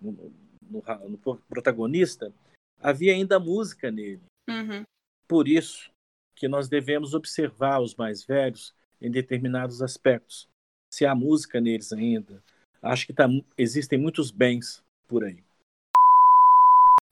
no, 0.00 0.32
no, 0.62 1.08
no 1.08 1.18
protagonista, 1.48 2.32
havia 2.80 3.12
ainda 3.12 3.38
música 3.38 3.90
nele. 3.90 4.22
Uhum. 4.48 4.82
Por 5.28 5.48
isso 5.48 5.90
que 6.34 6.48
nós 6.48 6.68
devemos 6.68 7.14
observar 7.14 7.80
os 7.80 7.94
mais 7.94 8.24
velhos 8.24 8.74
em 9.00 9.10
determinados 9.10 9.82
aspectos. 9.82 10.48
Se 10.92 11.04
há 11.04 11.14
música 11.14 11.60
neles 11.60 11.92
ainda, 11.92 12.42
acho 12.80 13.06
que 13.06 13.12
tá, 13.12 13.26
existem 13.58 13.98
muitos 13.98 14.30
bens 14.30 14.82
por 15.08 15.24
aí. 15.24 15.45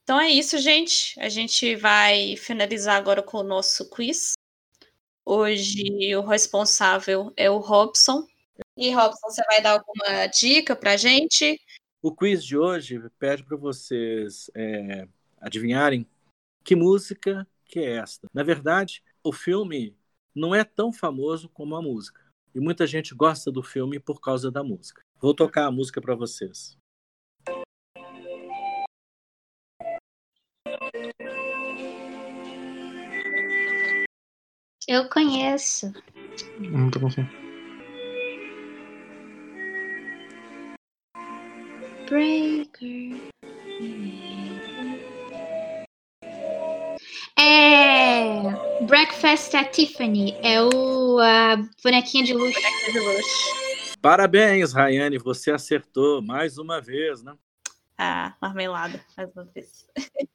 Então 0.05 0.21
é 0.21 0.29
isso, 0.29 0.59
gente. 0.59 1.19
A 1.19 1.31
gente 1.31 1.75
vai 1.77 2.37
finalizar 2.37 2.97
agora 2.97 3.23
com 3.23 3.39
o 3.39 3.43
nosso 3.43 3.89
quiz. 3.89 4.35
Hoje 5.25 6.15
o 6.15 6.21
responsável 6.21 7.33
é 7.35 7.49
o 7.49 7.57
Robson. 7.57 8.27
E 8.77 8.91
Robson, 8.91 9.31
você 9.31 9.43
vai 9.47 9.63
dar 9.63 9.73
alguma 9.73 10.27
dica 10.27 10.77
para 10.77 10.99
gente? 10.99 11.59
O 12.03 12.15
quiz 12.15 12.45
de 12.45 12.55
hoje 12.55 13.01
pede 13.19 13.43
para 13.43 13.57
vocês 13.57 14.51
é, 14.55 15.09
adivinharem 15.41 16.07
que 16.63 16.77
música 16.77 17.49
que 17.65 17.81
é 17.81 17.97
esta. 17.97 18.29
Na 18.33 18.43
verdade, 18.43 19.03
o 19.23 19.33
filme 19.33 19.97
não 20.35 20.55
é 20.55 20.65
tão 20.65 20.93
famoso 20.93 21.49
como 21.49 21.77
a 21.77 21.83
música. 21.83 22.21
E 22.55 22.61
muita 22.61 22.87
gente 22.87 23.15
gosta 23.15 23.51
do 23.51 23.63
filme 23.63 23.99
por 23.99 24.21
causa 24.21 24.51
da 24.51 24.63
música. 24.63 25.01
Vou 25.19 25.35
tocar 25.35 25.65
a 25.65 25.71
música 25.71 25.99
para 25.99 26.15
vocês. 26.15 26.77
Eu 34.87 35.09
conheço. 35.09 35.93
Não 36.59 36.91
tô 36.91 37.01
conseguindo. 37.01 37.31
Breaker. 42.07 43.17
É. 47.39 48.85
Breakfast 48.87 49.55
at 49.55 49.73
Tiffany. 49.73 50.37
É 50.43 50.63
o 50.63 51.19
a 51.19 51.57
bonequinha 51.83 52.25
de 52.25 52.35
luxo. 52.35 52.61
Bonequinha 52.61 52.93
de 52.93 52.99
luxo. 53.01 53.99
Parabéns, 54.03 54.75
Rayane, 54.75 55.17
você 55.17 55.51
acertou 55.51 56.21
mais 56.21 56.59
uma 56.59 56.79
vez, 56.79 57.23
né? 57.23 57.35
Ah, 57.97 58.35
marmelada, 58.39 59.01
mais 59.17 59.31
uma 59.35 59.45
vez. 59.45 59.87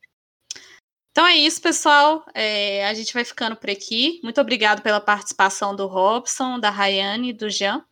Então 1.19 1.27
é 1.27 1.35
isso, 1.35 1.61
pessoal. 1.61 2.23
É, 2.33 2.87
a 2.87 2.93
gente 2.93 3.13
vai 3.13 3.25
ficando 3.25 3.53
por 3.53 3.69
aqui. 3.69 4.21
Muito 4.23 4.39
obrigado 4.39 4.81
pela 4.81 5.01
participação 5.01 5.75
do 5.75 5.85
Robson, 5.85 6.57
da 6.57 6.69
Rayane 6.69 7.31
e 7.31 7.33
do 7.33 7.49
Jean. 7.49 7.83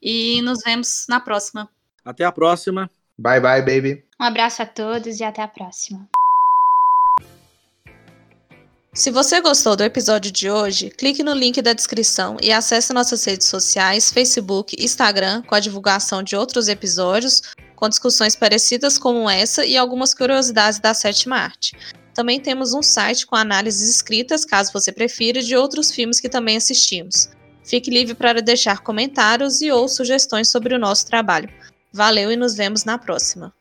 E 0.00 0.40
nos 0.42 0.60
vemos 0.64 1.04
na 1.08 1.18
próxima. 1.18 1.68
Até 2.04 2.24
a 2.24 2.30
próxima. 2.30 2.88
Bye, 3.18 3.40
bye, 3.40 3.60
baby. 3.60 4.04
Um 4.20 4.24
abraço 4.24 4.62
a 4.62 4.66
todos 4.66 5.18
e 5.18 5.24
até 5.24 5.42
a 5.42 5.48
próxima. 5.48 6.08
Se 8.94 9.10
você 9.10 9.40
gostou 9.40 9.74
do 9.74 9.82
episódio 9.82 10.30
de 10.30 10.48
hoje, 10.48 10.90
clique 10.90 11.24
no 11.24 11.34
link 11.34 11.60
da 11.60 11.72
descrição 11.72 12.36
e 12.40 12.52
acesse 12.52 12.92
nossas 12.92 13.24
redes 13.24 13.48
sociais, 13.48 14.12
Facebook, 14.12 14.76
Instagram, 14.78 15.42
com 15.42 15.56
a 15.56 15.60
divulgação 15.60 16.22
de 16.22 16.36
outros 16.36 16.68
episódios, 16.68 17.42
com 17.80 17.88
discussões 17.88 18.36
parecidas 18.36 18.98
como 18.98 19.28
essa 19.28 19.64
e 19.64 19.74
algumas 19.74 20.12
curiosidades 20.12 20.78
da 20.78 20.92
sétima 20.92 21.36
arte. 21.36 21.74
Também 22.14 22.38
temos 22.38 22.74
um 22.74 22.82
site 22.82 23.26
com 23.26 23.34
análises 23.34 23.88
escritas, 23.88 24.44
caso 24.44 24.72
você 24.72 24.92
prefira, 24.92 25.40
de 25.40 25.56
outros 25.56 25.90
filmes 25.90 26.20
que 26.20 26.28
também 26.28 26.58
assistimos. 26.58 27.30
Fique 27.64 27.90
livre 27.90 28.14
para 28.14 28.42
deixar 28.42 28.80
comentários 28.80 29.62
e 29.62 29.72
ou 29.72 29.88
sugestões 29.88 30.50
sobre 30.50 30.74
o 30.74 30.78
nosso 30.78 31.06
trabalho. 31.06 31.48
Valeu 31.90 32.30
e 32.30 32.36
nos 32.36 32.54
vemos 32.54 32.84
na 32.84 32.98
próxima. 32.98 33.52